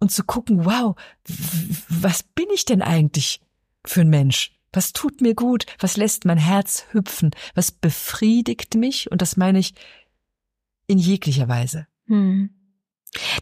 [0.00, 0.96] und zu gucken, wow,
[1.88, 3.40] was bin ich denn eigentlich
[3.84, 4.52] für ein Mensch?
[4.72, 5.66] Was tut mir gut?
[5.78, 7.30] Was lässt mein Herz hüpfen?
[7.54, 9.10] Was befriedigt mich?
[9.10, 9.74] Und das meine ich
[10.86, 11.86] in jeglicher Weise.
[12.06, 12.50] Hm.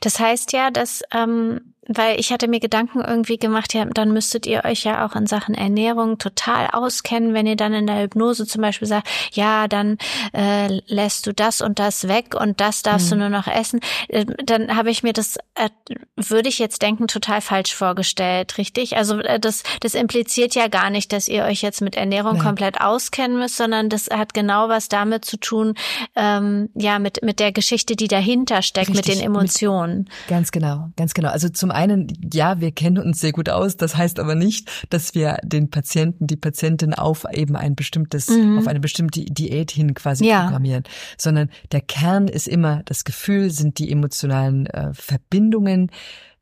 [0.01, 4.47] Das heißt ja, dass ähm, weil ich hatte mir Gedanken irgendwie gemacht, ja, dann müsstet
[4.47, 8.47] ihr euch ja auch in Sachen Ernährung total auskennen, wenn ihr dann in der Hypnose
[8.47, 9.97] zum Beispiel sagt, ja, dann
[10.35, 13.11] äh, lässt du das und das weg und das darfst mhm.
[13.11, 13.81] du nur noch essen.
[14.09, 15.71] Äh, dann habe ich mir das, äh,
[16.17, 18.97] würde ich jetzt denken, total falsch vorgestellt, richtig?
[18.99, 22.45] Also äh, das, das impliziert ja gar nicht, dass ihr euch jetzt mit Ernährung Nein.
[22.45, 25.75] komplett auskennen müsst, sondern das hat genau was damit zu tun,
[26.17, 29.07] ähm, ja, mit, mit der Geschichte, die dahinter steckt, richtig.
[29.07, 29.99] mit den Emotionen.
[30.01, 31.31] Mit, ganz genau, ganz genau.
[31.31, 33.77] Also zum einen, ja, wir kennen uns sehr gut aus.
[33.77, 38.59] Das heißt aber nicht, dass wir den Patienten, die Patientin auf eben ein bestimmtes, mhm.
[38.59, 40.45] auf eine bestimmte Diät hin quasi ja.
[40.45, 40.83] programmieren,
[41.17, 45.91] sondern der Kern ist immer das Gefühl, sind die emotionalen äh, Verbindungen,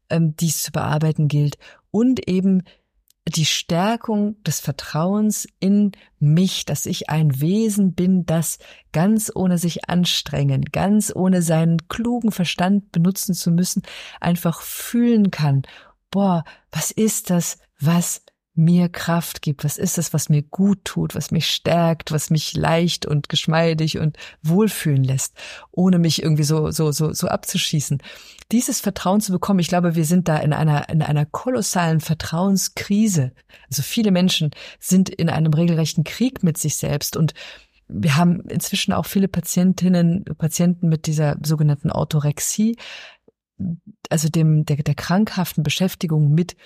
[0.08, 1.58] ähm, die es zu bearbeiten gilt
[1.90, 2.62] und eben
[3.28, 8.58] die Stärkung des Vertrauens in mich, dass ich ein Wesen bin, das
[8.92, 13.82] ganz ohne sich anstrengen, ganz ohne seinen klugen Verstand benutzen zu müssen,
[14.20, 15.62] einfach fühlen kann,
[16.10, 18.22] boah, was ist das, was
[18.56, 19.64] mir Kraft gibt?
[19.64, 23.98] Was ist es, was mir gut tut, was mich stärkt, was mich leicht und geschmeidig
[23.98, 25.34] und wohlfühlen lässt,
[25.70, 28.02] ohne mich irgendwie so, so, so, so abzuschießen?
[28.52, 33.32] Dieses Vertrauen zu bekommen, ich glaube, wir sind da in einer, in einer kolossalen Vertrauenskrise.
[33.68, 37.34] Also viele Menschen sind in einem regelrechten Krieg mit sich selbst und
[37.88, 42.76] wir haben inzwischen auch viele Patientinnen, Patienten mit dieser sogenannten Orthorexie,
[44.10, 46.56] also dem, der, der krankhaften Beschäftigung mit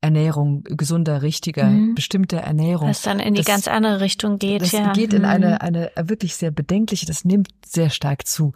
[0.00, 1.94] Ernährung, gesunder, richtiger, mhm.
[1.94, 2.88] bestimmter Ernährung.
[2.88, 4.92] Was dann in die das, ganz andere Richtung geht, das ja.
[4.92, 5.28] geht in mhm.
[5.28, 8.52] eine, eine wirklich sehr bedenkliche, das nimmt sehr stark zu.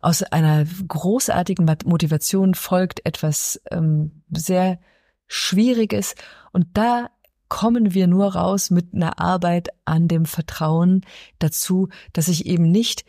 [0.00, 4.78] Aus einer großartigen Motivation folgt etwas ähm, sehr
[5.26, 6.14] Schwieriges
[6.52, 7.08] und da
[7.48, 11.02] kommen wir nur raus mit einer Arbeit an dem Vertrauen
[11.38, 13.04] dazu, dass ich eben nicht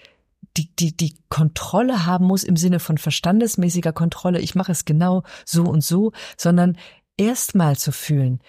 [0.57, 5.23] die, die, die Kontrolle haben muss im Sinne von verstandesmäßiger Kontrolle, ich mache es genau
[5.45, 6.77] so und so, sondern
[7.17, 8.39] erstmal zu fühlen,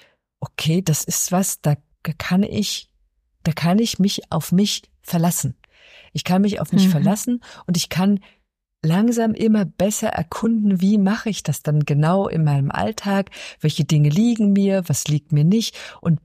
[0.40, 1.76] okay, das ist was, da
[2.18, 2.90] kann ich,
[3.42, 5.56] da kann ich mich auf mich verlassen.
[6.12, 6.90] Ich kann mich auf mich mhm.
[6.90, 8.20] verlassen und ich kann
[8.82, 14.08] langsam immer besser erkunden, wie mache ich das dann genau in meinem Alltag, welche Dinge
[14.08, 16.20] liegen mir, was liegt mir nicht und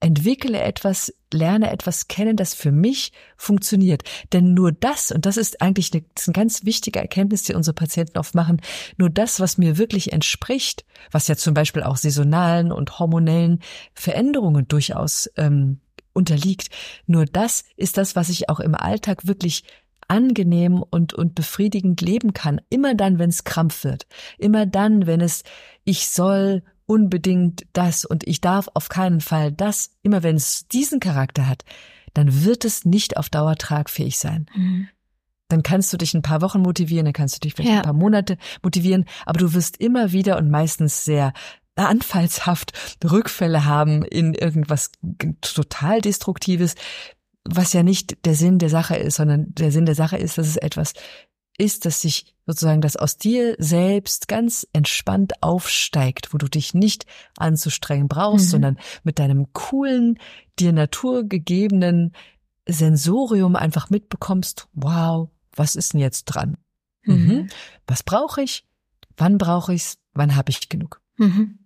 [0.00, 4.04] entwickle etwas, lerne etwas kennen, das für mich funktioniert.
[4.32, 7.74] Denn nur das, und das ist eigentlich eine, ist eine ganz wichtige Erkenntnis, die unsere
[7.74, 8.60] Patienten oft machen,
[8.96, 13.60] nur das, was mir wirklich entspricht, was ja zum Beispiel auch saisonalen und hormonellen
[13.92, 15.80] Veränderungen durchaus ähm,
[16.12, 16.68] unterliegt,
[17.06, 19.64] nur das ist das, was ich auch im Alltag wirklich
[20.08, 22.60] angenehm und, und befriedigend leben kann.
[22.70, 24.06] Immer dann, wenn es krampf wird.
[24.38, 25.44] Immer dann, wenn es
[25.84, 30.98] ich soll unbedingt das und ich darf auf keinen Fall das, immer wenn es diesen
[30.98, 31.64] Charakter hat,
[32.14, 34.46] dann wird es nicht auf Dauer tragfähig sein.
[34.56, 34.88] Mhm.
[35.50, 37.76] dann kannst du dich ein paar Wochen motivieren, dann kannst du dich vielleicht Ja.
[37.78, 41.32] ein paar Monate motivieren, aber du wirst immer wieder und meistens sehr
[41.74, 42.72] anfallshaft
[43.04, 44.90] Rückfälle haben in irgendwas
[45.40, 46.74] total Destruktives,
[47.44, 50.46] was ja nicht der Sinn der Sache ist, sondern der Sinn der Sache ist, dass
[50.48, 50.92] es etwas
[51.58, 57.04] ist, das sich sozusagen, das aus dir selbst ganz entspannt aufsteigt, wo du dich nicht
[57.36, 58.50] anzustrengen brauchst, Mhm.
[58.50, 60.18] sondern mit deinem coolen,
[60.58, 62.12] dir naturgegebenen
[62.66, 66.56] Sensorium einfach mitbekommst, wow, was ist denn jetzt dran?
[67.04, 67.48] Mhm.
[67.86, 68.64] Was brauche ich?
[69.16, 69.98] Wann brauche ich's?
[70.14, 71.00] Wann habe ich genug?
[71.16, 71.58] Mhm.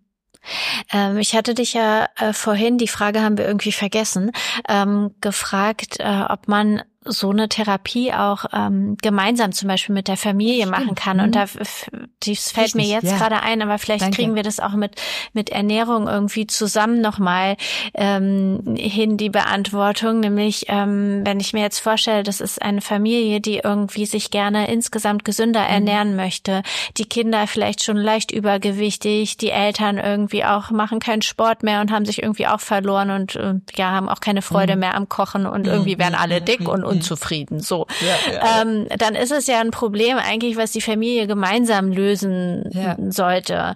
[0.92, 4.32] Ähm, ich hatte dich ja äh, vorhin, die Frage haben wir irgendwie vergessen,
[4.68, 10.16] ähm, gefragt, äh, ob man so eine Therapie auch ähm, gemeinsam zum Beispiel mit der
[10.16, 10.78] Familie Stimmt.
[10.78, 11.16] machen kann.
[11.18, 11.22] Mhm.
[11.24, 11.90] Und da f-
[12.26, 13.18] das fällt mir Richtig, jetzt ja.
[13.18, 14.16] gerade ein, aber vielleicht Danke.
[14.16, 14.92] kriegen wir das auch mit
[15.32, 17.56] mit Ernährung irgendwie zusammen nochmal
[17.94, 20.20] ähm, hin die Beantwortung.
[20.20, 24.70] Nämlich, ähm, wenn ich mir jetzt vorstelle, das ist eine Familie, die irgendwie sich gerne
[24.70, 25.68] insgesamt gesünder Mhm.
[25.74, 26.62] ernähren möchte,
[26.98, 31.90] die Kinder vielleicht schon leicht übergewichtig, die Eltern irgendwie auch machen keinen Sport mehr und
[31.90, 34.80] haben sich irgendwie auch verloren und äh, ja haben auch keine Freude Mhm.
[34.80, 35.72] mehr am Kochen und Mhm.
[35.72, 36.44] irgendwie werden alle Mhm.
[36.44, 36.86] dick und Mhm.
[36.92, 37.60] Unzufrieden.
[37.60, 41.90] So, Ja, ja, ähm, dann ist es ja ein Problem eigentlich, was die Familie gemeinsam
[41.90, 42.64] lösen
[43.10, 43.74] sollte.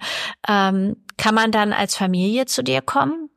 [0.49, 3.31] Ähm, kann man dann als Familie zu dir kommen?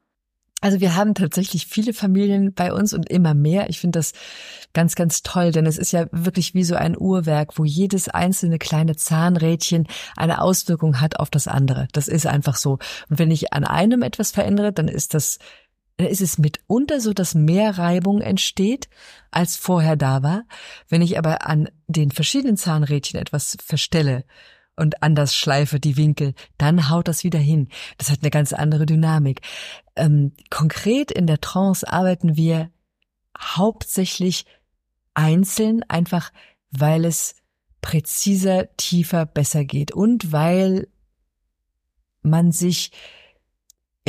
[0.62, 3.70] Also wir haben tatsächlich viele Familien bei uns und immer mehr.
[3.70, 4.12] Ich finde das
[4.74, 8.60] ganz, ganz toll, denn es ist ja wirklich wie so ein Uhrwerk, wo jedes einzelne
[8.60, 11.88] kleine Zahnrädchen eine Auswirkung hat auf das andere.
[11.94, 12.74] Das ist einfach so.
[13.10, 15.40] Und wenn ich an einem etwas verändere, dann ist das,
[16.00, 18.88] dann ist es mitunter so, dass mehr Reibung entsteht,
[19.32, 20.46] als vorher da war.
[20.88, 24.24] Wenn ich aber an den verschiedenen Zahnrädchen etwas verstelle,
[24.78, 27.68] und anders schleife die Winkel, dann haut das wieder hin.
[27.98, 29.42] Das hat eine ganz andere Dynamik.
[29.98, 32.72] Ähm, konkret in der Trance arbeiten wir
[33.38, 34.46] hauptsächlich
[35.16, 36.32] einzeln, einfach
[36.72, 37.36] weil es
[37.82, 40.88] präziser, tiefer, besser geht und weil
[42.22, 42.92] man sich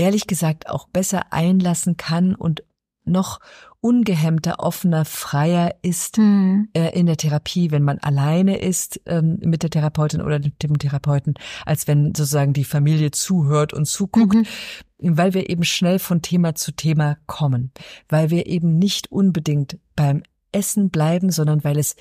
[0.01, 2.63] ehrlich gesagt auch besser einlassen kann und
[3.05, 3.41] noch
[3.81, 6.69] ungehemmter, offener, freier ist Hm.
[6.75, 11.35] äh, in der Therapie, wenn man alleine ist ähm, mit der Therapeutin oder dem Therapeuten,
[11.65, 15.17] als wenn sozusagen die Familie zuhört und zuguckt, Mhm.
[15.17, 17.73] weil wir eben schnell von Thema zu Thema kommen,
[18.09, 20.23] weil wir eben nicht unbedingt beim
[20.53, 21.97] Essen bleiben, sondern weil es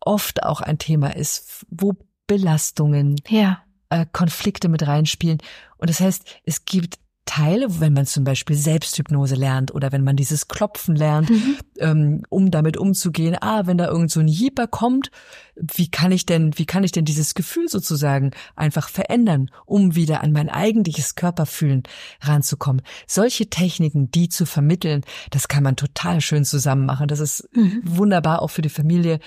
[0.00, 1.94] oft auch ein Thema ist, wo
[2.26, 3.62] Belastungen, Ja.
[3.90, 5.38] Äh, Konflikte mit reinspielen.
[5.78, 10.14] Und das heißt, es gibt Teile, wenn man zum Beispiel Selbsthypnose lernt oder wenn man
[10.14, 11.56] dieses Klopfen lernt, Mhm.
[11.78, 13.34] ähm, um damit umzugehen.
[13.40, 15.10] Ah, wenn da irgend so ein Jeeper kommt,
[15.56, 20.22] wie kann ich denn, wie kann ich denn dieses Gefühl sozusagen einfach verändern, um wieder
[20.22, 21.84] an mein eigentliches Körperfühlen
[22.20, 22.82] ranzukommen?
[23.06, 27.08] Solche Techniken, die zu vermitteln, das kann man total schön zusammen machen.
[27.08, 27.82] Das ist Mhm.
[27.84, 29.20] wunderbar auch für die Familie,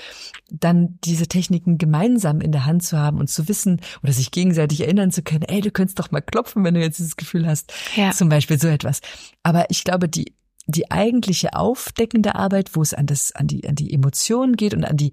[0.49, 4.81] dann diese Techniken gemeinsam in der Hand zu haben und zu wissen oder sich gegenseitig
[4.81, 7.73] erinnern zu können, ey, du könntest doch mal klopfen, wenn du jetzt dieses Gefühl hast.
[7.95, 8.11] Ja.
[8.11, 9.01] Zum Beispiel so etwas.
[9.43, 10.33] Aber ich glaube, die,
[10.67, 14.83] die eigentliche aufdeckende Arbeit, wo es an das, an die, an die Emotionen geht und
[14.83, 15.11] an die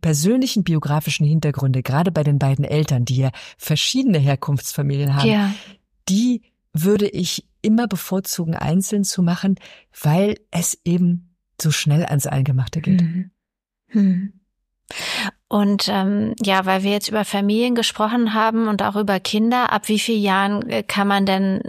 [0.00, 5.54] persönlichen biografischen Hintergründe, gerade bei den beiden Eltern, die ja verschiedene Herkunftsfamilien haben, Ja.
[6.08, 9.56] die würde ich immer bevorzugen, einzeln zu machen,
[10.02, 13.02] weil es eben so schnell ans Eingemachte geht.
[13.02, 13.30] Mhm.
[13.88, 14.32] Hm.
[15.48, 19.88] Und ähm, ja, weil wir jetzt über Familien gesprochen haben und auch über Kinder, ab
[19.88, 21.62] wie vielen Jahren äh, kann man denn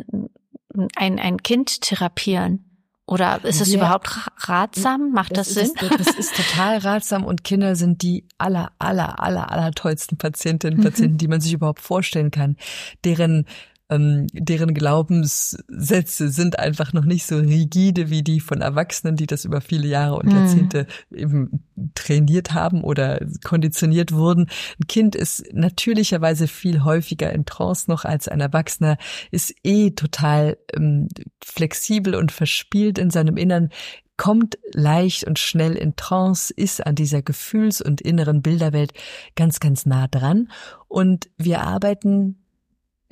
[0.95, 2.64] ein, ein Kind therapieren?
[3.07, 4.31] Oder ist es Wir- überhaupt ra-
[4.63, 5.11] ratsam?
[5.11, 5.65] Macht das, Sinn?
[5.65, 10.79] Ist, das ist total ratsam und Kinder sind die aller, aller, aller, aller tollsten Patientinnen
[10.79, 10.83] und.
[10.83, 12.55] Patienten, die man sich überhaupt vorstellen kann.
[13.03, 13.45] Deren
[13.89, 19.45] ähm, deren Glaubenssätze sind einfach noch nicht so rigide wie die von Erwachsenen, die das
[19.45, 20.35] über viele Jahre und Mhm.
[20.37, 21.63] Jahrzehnte eben
[21.93, 24.47] trainiert haben oder konditioniert wurden.
[24.79, 28.97] Ein Kind ist natürlicherweise viel häufiger in Trance noch als ein Erwachsener,
[29.31, 31.07] ist eh total ähm,
[31.43, 33.69] flexibel und verspielt in seinem Innern,
[34.17, 38.93] kommt leicht und schnell in Trance, ist an dieser Gefühls- und inneren Bilderwelt
[39.35, 40.49] ganz, ganz nah dran.
[40.87, 42.44] Und wir arbeiten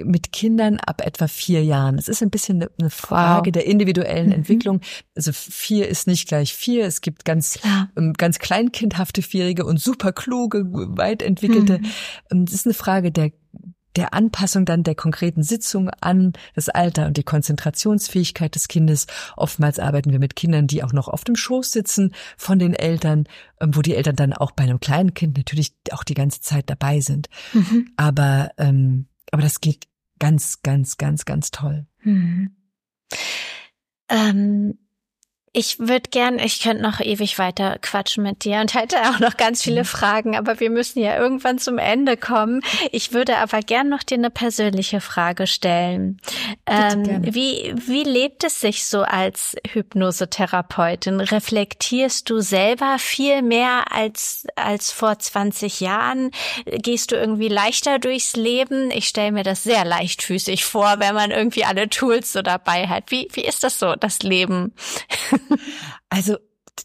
[0.02, 1.98] mit Kindern ab etwa vier Jahren.
[2.00, 3.52] Es ist ein bisschen eine- Frage Wow.
[3.54, 4.34] der individuellen Mhm.
[4.34, 4.82] Entwicklung.
[5.16, 6.86] Also vier ist nicht gleich vier.
[6.86, 7.90] Es gibt ganz Klar.
[7.96, 10.66] ähm, ganz kleinkindhafte Vierjährige und super kluge,
[10.98, 11.78] weit entwickelte.
[11.80, 11.86] Mhm.
[12.32, 13.32] Ähm, Es ist eine Frage der
[13.96, 19.06] der Anpassung dann der konkreten Sitzung an das Alter und die Konzentrationsfähigkeit des Kindes.
[19.38, 23.26] Oftmals arbeiten wir mit Kindern, die auch noch auf dem Schoß sitzen von den Eltern,
[23.62, 26.72] ähm, wo die Eltern dann auch bei einem kleinen Kind natürlich auch die ganze Zeit
[26.72, 27.28] dabei sind.
[27.54, 27.90] Mhm.
[27.96, 29.88] Aber ähm, aber das geht
[30.20, 31.88] ganz, ganz, ganz, ganz toll.
[32.04, 32.56] Mhm.
[34.08, 34.78] Ähm,
[35.56, 39.38] Ich würde gern, ich könnte noch ewig weiter quatschen mit dir und hätte auch noch
[39.38, 39.86] ganz viele mhm.
[39.86, 42.62] Fragen, aber wir müssen ja irgendwann zum Ende kommen.
[42.92, 46.20] Ich würde aber gern noch dir eine persönliche Frage stellen.
[46.66, 51.20] Ähm, wie, wie lebt es sich so als Hypnosetherapeutin?
[51.20, 56.32] Reflektierst du selber viel mehr als, als vor 20 Jahren?
[56.66, 58.90] Gehst du irgendwie leichter durchs Leben?
[58.90, 63.12] Ich stelle mir das sehr leichtfüßig vor, wenn man irgendwie alle Tools so dabei hat.
[63.12, 64.74] Wie, wie ist das so, das Leben?
[66.10, 66.38] Also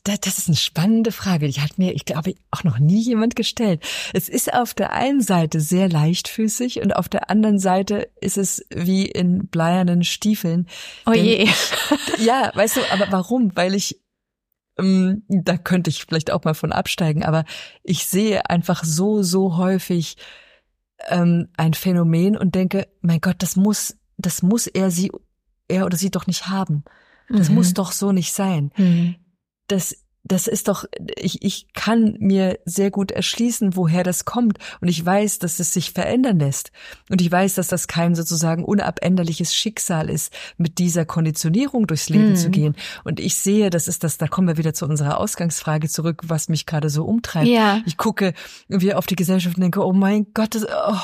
[0.04, 1.48] das ist eine spannende Frage.
[1.48, 3.82] Die hat mir, ich glaube, auch noch nie jemand gestellt.
[4.12, 8.64] Es ist auf der einen Seite sehr leichtfüßig und auf der anderen Seite ist es
[8.70, 10.66] wie in bleiernen Stiefeln.
[11.06, 11.46] Oh je.
[11.46, 11.48] Denn,
[12.24, 13.56] ja, weißt du, aber warum?
[13.56, 14.00] Weil ich,
[14.78, 17.44] ähm, da könnte ich vielleicht auch mal von absteigen, aber
[17.82, 20.16] ich sehe einfach so, so häufig
[21.08, 25.10] ähm, ein Phänomen und denke, mein Gott, das muss, das muss er sie,
[25.68, 26.84] er oder sie doch nicht haben.
[27.28, 27.56] Das mhm.
[27.56, 28.70] muss doch so nicht sein.
[28.76, 29.16] Mhm.
[29.66, 29.94] Das,
[30.24, 30.84] das ist doch,
[31.16, 34.58] ich, ich kann mir sehr gut erschließen, woher das kommt.
[34.80, 36.70] Und ich weiß, dass es sich verändern lässt.
[37.10, 42.30] Und ich weiß, dass das kein sozusagen unabänderliches Schicksal ist, mit dieser Konditionierung durchs Leben
[42.30, 42.36] mhm.
[42.36, 42.76] zu gehen.
[43.04, 46.48] Und ich sehe, das ist das, da kommen wir wieder zu unserer Ausgangsfrage zurück, was
[46.48, 47.46] mich gerade so umtreibt.
[47.46, 47.80] Ja.
[47.86, 48.34] Ich gucke
[48.68, 50.98] irgendwie auf die Gesellschaft und denke, oh mein Gott, das, oh,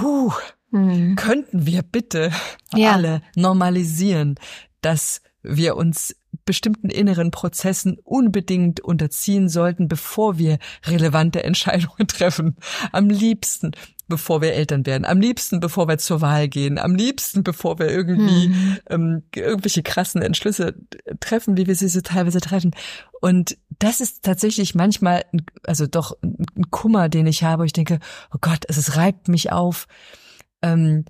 [0.00, 0.32] huh,
[0.70, 1.16] mhm.
[1.16, 2.30] könnten wir bitte
[2.74, 2.92] ja.
[2.92, 4.36] alle normalisieren,
[4.80, 6.14] dass wir uns
[6.44, 12.56] bestimmten inneren Prozessen unbedingt unterziehen sollten, bevor wir relevante Entscheidungen treffen.
[12.92, 13.72] Am liebsten,
[14.08, 15.04] bevor wir Eltern werden.
[15.04, 16.78] Am liebsten, bevor wir zur Wahl gehen.
[16.78, 18.78] Am liebsten, bevor wir irgendwie hm.
[18.88, 20.74] ähm, irgendwelche krassen Entschlüsse
[21.20, 22.74] treffen, wie wir sie so teilweise treffen.
[23.20, 25.24] Und das ist tatsächlich manchmal,
[25.64, 27.66] also doch ein Kummer, den ich habe.
[27.66, 28.00] Ich denke,
[28.32, 29.86] oh Gott, es reibt mich auf,
[30.62, 31.04] ähm,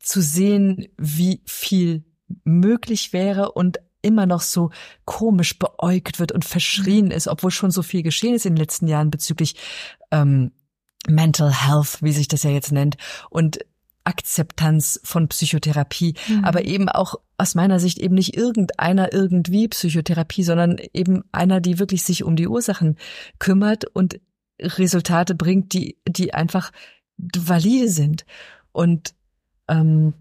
[0.00, 2.04] zu sehen, wie viel
[2.44, 4.70] möglich wäre und immer noch so
[5.04, 7.10] komisch beäugt wird und verschrien mhm.
[7.10, 9.56] ist, obwohl schon so viel geschehen ist in den letzten Jahren bezüglich
[10.10, 10.52] ähm,
[11.08, 12.96] Mental Health, wie sich das ja jetzt nennt,
[13.30, 13.58] und
[14.04, 16.44] Akzeptanz von Psychotherapie, mhm.
[16.44, 21.78] aber eben auch aus meiner Sicht eben nicht irgendeiner irgendwie Psychotherapie, sondern eben einer, die
[21.78, 22.96] wirklich sich um die Ursachen
[23.38, 24.20] kümmert und
[24.60, 26.72] Resultate bringt, die, die einfach
[27.18, 28.24] valide sind.
[28.72, 29.14] Und
[29.68, 30.14] ähm,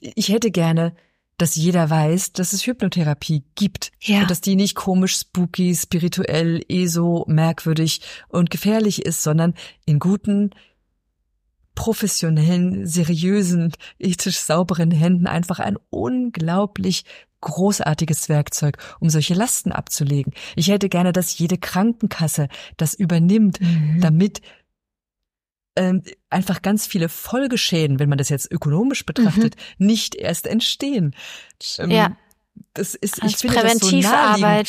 [0.00, 0.94] ich hätte gerne,
[1.38, 3.90] dass jeder weiß, dass es Hypnotherapie gibt.
[4.00, 4.20] Ja.
[4.20, 10.50] Und dass die nicht komisch, spooky, spirituell, eso, merkwürdig und gefährlich ist, sondern in guten,
[11.74, 17.04] professionellen, seriösen, ethisch sauberen Händen einfach ein unglaublich
[17.40, 20.32] großartiges Werkzeug, um solche Lasten abzulegen.
[20.56, 24.00] Ich hätte gerne, dass jede Krankenkasse das übernimmt, mhm.
[24.00, 24.40] damit
[25.76, 29.86] ähm, einfach ganz viele Folgeschäden, wenn man das jetzt ökonomisch betrachtet, mhm.
[29.86, 31.14] nicht erst entstehen.
[31.78, 32.16] Ähm, ja.
[32.72, 33.90] Das ist, Als ich finde das so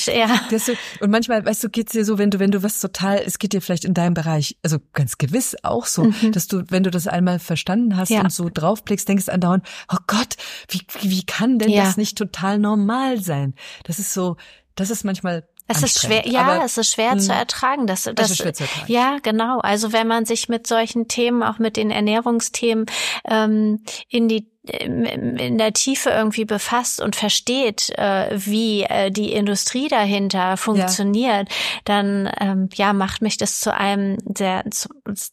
[0.07, 0.39] ja.
[0.49, 3.17] Das so, und manchmal, weißt du, geht's dir so, wenn du, wenn du was total,
[3.17, 6.31] es geht dir vielleicht in deinem Bereich, also ganz gewiss auch so, mhm.
[6.31, 8.21] dass du, wenn du das einmal verstanden hast ja.
[8.21, 10.35] und so draufblickst, denkst andauernd, oh Gott,
[10.69, 11.83] wie, wie kann denn ja.
[11.83, 13.53] das nicht total normal sein?
[13.83, 14.37] Das ist so,
[14.75, 17.87] das ist manchmal es ist schwer, ja, Aber, es ist schwer zu hm, ertragen.
[17.87, 18.91] Das, das, das ist schwer zu ertragen.
[18.91, 19.59] Ja, genau.
[19.59, 22.85] Also wenn man sich mit solchen Themen, auch mit den Ernährungsthemen
[23.25, 29.87] ähm, in die in der Tiefe irgendwie befasst und versteht, äh, wie äh, die Industrie
[29.87, 31.55] dahinter funktioniert, ja.
[31.85, 34.63] dann ähm, ja macht mich das zu einem sehr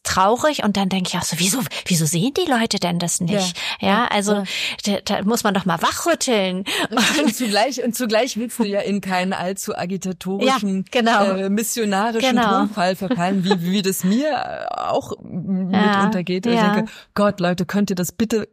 [0.03, 3.57] traurig und dann denke ich auch so, wieso wieso sehen die Leute denn das nicht?
[3.79, 4.43] Ja, ja also ja.
[4.85, 6.65] Da, da, muss man doch mal wachrütteln.
[7.23, 11.31] Und zugleich und zugleich willst du ja in keinen allzu agitatorischen, genau.
[11.31, 12.49] äh, missionarischen genau.
[12.49, 16.45] Tonfall verfallen, wie wie das mir auch mitunter geht.
[16.45, 18.47] Ich denke, Gott, Leute, könnt ihr das bitte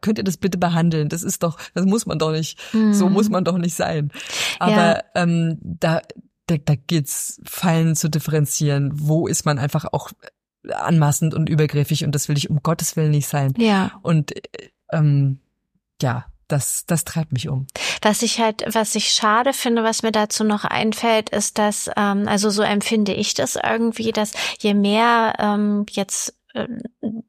[0.00, 1.08] könnt könnt ihr das bitte behandeln?
[1.08, 2.92] Das ist doch, das muss man doch nicht, mhm.
[2.92, 4.10] so muss man doch nicht sein.
[4.58, 5.02] Aber ja.
[5.14, 6.00] ähm, da,
[6.46, 8.90] da, da geht's fein zu differenzieren.
[8.94, 10.10] Wo ist man einfach auch
[10.68, 13.54] anmaßend und übergriffig und das will ich um Gottes Willen nicht sein.
[13.56, 13.92] Ja.
[14.02, 14.34] Und
[14.92, 15.38] ähm,
[16.02, 17.66] ja, das, das treibt mich um.
[18.02, 22.26] Was ich halt, was ich schade finde, was mir dazu noch einfällt, ist, dass, ähm,
[22.26, 26.34] also so empfinde ich das irgendwie, dass je mehr ähm, jetzt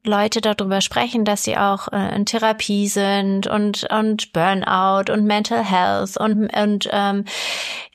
[0.04, 5.64] Leute darüber sprechen, dass sie auch äh, in Therapie sind und und Burnout und Mental
[5.64, 7.24] Health und und ähm,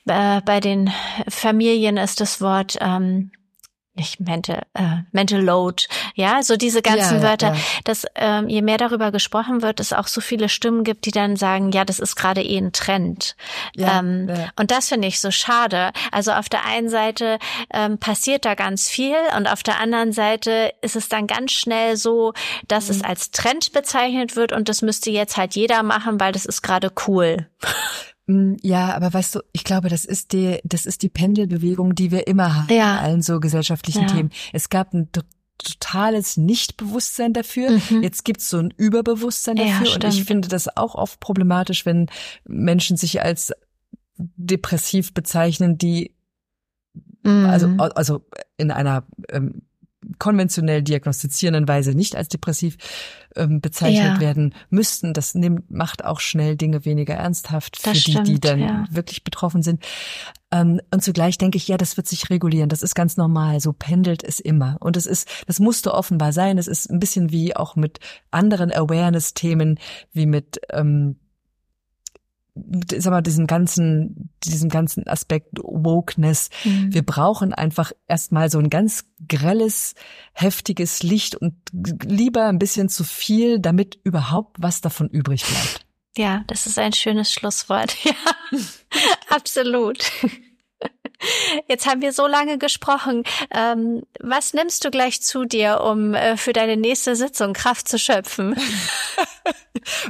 [0.06, 0.90] äh, bei den
[1.28, 3.32] Familien ist das Wort ähm,
[3.96, 7.60] nicht mental, äh, mental load, ja, so diese ganzen ja, Wörter, ja.
[7.84, 11.36] dass ähm, je mehr darüber gesprochen wird, es auch so viele Stimmen gibt, die dann
[11.36, 13.36] sagen, ja, das ist gerade eh ein Trend.
[13.74, 15.92] Ja, ähm, und das finde ich so schade.
[16.12, 17.38] Also auf der einen Seite
[17.72, 21.96] ähm, passiert da ganz viel und auf der anderen Seite ist es dann ganz schnell
[21.96, 22.32] so,
[22.68, 22.96] dass mhm.
[22.96, 26.62] es als Trend bezeichnet wird und das müsste jetzt halt jeder machen, weil das ist
[26.62, 27.48] gerade cool.
[28.26, 32.10] Mm, ja, aber weißt du, ich glaube, das ist die, das ist die Pendelbewegung, die
[32.10, 32.98] wir immer haben ja.
[32.98, 34.08] allen so gesellschaftlichen ja.
[34.08, 34.30] Themen.
[34.52, 35.10] Es gab ein
[35.58, 37.70] totales Nichtbewusstsein dafür.
[37.70, 38.02] Mhm.
[38.02, 39.86] Jetzt gibt's so ein Überbewusstsein dafür.
[39.86, 42.08] Ja, und ich finde das auch oft problematisch, wenn
[42.44, 43.52] Menschen sich als
[44.16, 46.14] depressiv bezeichnen, die
[47.22, 47.46] mhm.
[47.46, 48.26] also, also
[48.56, 49.62] in einer ähm,
[50.18, 52.76] konventionell diagnostizierenden Weise nicht als depressiv
[53.36, 54.20] ähm, bezeichnet ja.
[54.20, 55.12] werden müssten.
[55.12, 58.84] Das nimmt, macht auch schnell Dinge weniger ernsthaft für das die, stimmt, die dann ja.
[58.90, 59.84] wirklich betroffen sind.
[60.50, 62.68] Ähm, und zugleich denke ich, ja, das wird sich regulieren.
[62.68, 63.60] Das ist ganz normal.
[63.60, 64.76] So pendelt es immer.
[64.80, 66.58] Und es ist, das musste offenbar sein.
[66.58, 69.78] Es ist ein bisschen wie auch mit anderen Awareness-Themen,
[70.12, 71.16] wie mit ähm,
[72.96, 76.50] sag mal, diesen ganzen, diesem ganzen Aspekt Wokeness.
[76.64, 76.92] Mhm.
[76.92, 79.94] Wir brauchen einfach erstmal so ein ganz grelles,
[80.32, 81.54] heftiges Licht und
[82.04, 85.86] lieber ein bisschen zu viel, damit überhaupt was davon übrig bleibt.
[86.16, 87.96] Ja, das ist ein schönes Schlusswort.
[88.04, 88.14] Ja,
[89.28, 90.10] absolut.
[91.68, 93.24] Jetzt haben wir so lange gesprochen.
[93.50, 97.98] Ähm, was nimmst du gleich zu dir, um äh, für deine nächste Sitzung Kraft zu
[97.98, 98.56] schöpfen?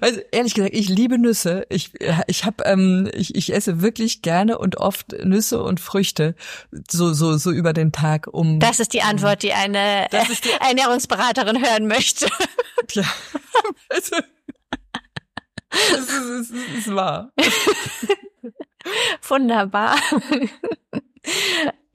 [0.00, 1.66] Also ehrlich gesagt, ich liebe Nüsse.
[1.68, 1.92] Ich
[2.26, 6.34] ich habe ähm, ich, ich esse wirklich gerne und oft Nüsse und Früchte
[6.90, 8.58] so so so über den Tag um.
[8.58, 12.26] Das ist die Antwort, die eine die Ernährungsberaterin hören möchte.
[12.92, 13.04] Ja.
[13.88, 14.16] Also,
[15.70, 17.32] es ist, es ist, es ist wahr.
[19.28, 19.96] Wunderbar.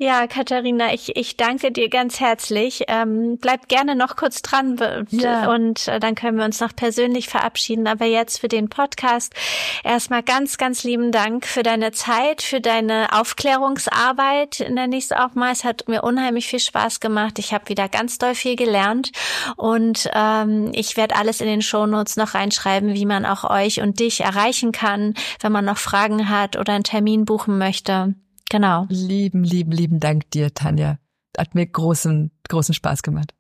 [0.02, 2.86] Ja, Katharina, ich, ich danke dir ganz herzlich.
[2.88, 4.76] Ähm, bleib gerne noch kurz dran
[5.12, 5.54] ja.
[5.54, 7.86] und äh, dann können wir uns noch persönlich verabschieden.
[7.86, 9.36] Aber jetzt für den Podcast
[9.84, 15.36] erstmal ganz, ganz lieben Dank für deine Zeit, für deine Aufklärungsarbeit, nenne ich es auch
[15.36, 15.52] mal.
[15.52, 17.38] Es hat mir unheimlich viel Spaß gemacht.
[17.38, 19.12] Ich habe wieder ganz doll viel gelernt
[19.56, 24.00] und ähm, ich werde alles in den Shownotes noch reinschreiben, wie man auch euch und
[24.00, 28.16] dich erreichen kann, wenn man noch Fragen hat oder einen Termin buchen möchte.
[28.52, 28.86] Genau.
[28.90, 31.00] Lieben, lieben, lieben Dank dir, Tanja.
[31.38, 33.34] Hat mir großen, großen Spaß gemacht.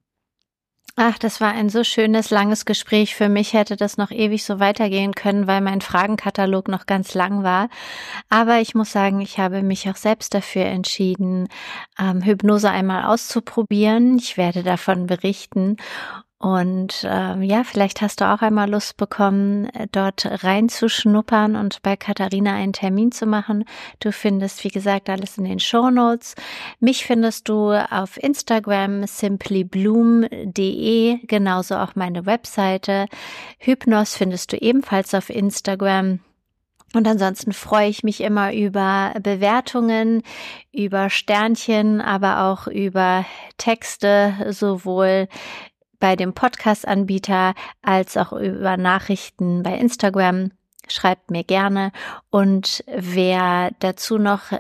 [0.96, 3.14] Ach, das war ein so schönes, langes Gespräch.
[3.14, 7.44] Für mich hätte das noch ewig so weitergehen können, weil mein Fragenkatalog noch ganz lang
[7.44, 7.68] war.
[8.30, 11.50] Aber ich muss sagen, ich habe mich auch selbst dafür entschieden,
[12.00, 14.18] ähm, Hypnose einmal auszuprobieren.
[14.18, 15.76] Ich werde davon berichten.
[16.41, 22.55] Und ähm, ja, vielleicht hast du auch einmal Lust bekommen, dort reinzuschnuppern und bei Katharina
[22.55, 23.63] einen Termin zu machen.
[23.99, 26.34] Du findest, wie gesagt, alles in den Show Notes.
[26.80, 33.05] Mich findest du auf Instagram simplybloom.de, genauso auch meine Webseite.
[33.59, 36.22] Hypnos findest du ebenfalls auf Instagram.
[36.93, 40.23] Und ansonsten freue ich mich immer über Bewertungen,
[40.73, 43.26] über Sternchen, aber auch über
[43.57, 45.30] Texte, sowohl
[46.02, 50.52] bei dem Podcast-Anbieter als auch über Nachrichten bei Instagram.
[50.90, 51.94] Schreibt mir gerne.
[52.30, 54.52] Und wer dazu noch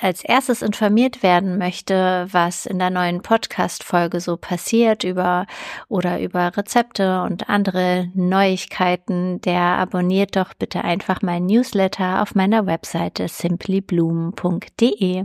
[0.00, 5.46] als erstes informiert werden möchte, was in der neuen Podcast-Folge so passiert über
[5.88, 12.66] oder über Rezepte und andere Neuigkeiten, der abonniert doch bitte einfach mein Newsletter auf meiner
[12.66, 15.24] Webseite simplybloom.de.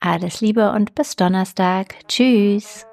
[0.00, 1.94] Alles Liebe und bis Donnerstag.
[2.08, 2.89] Tschüss.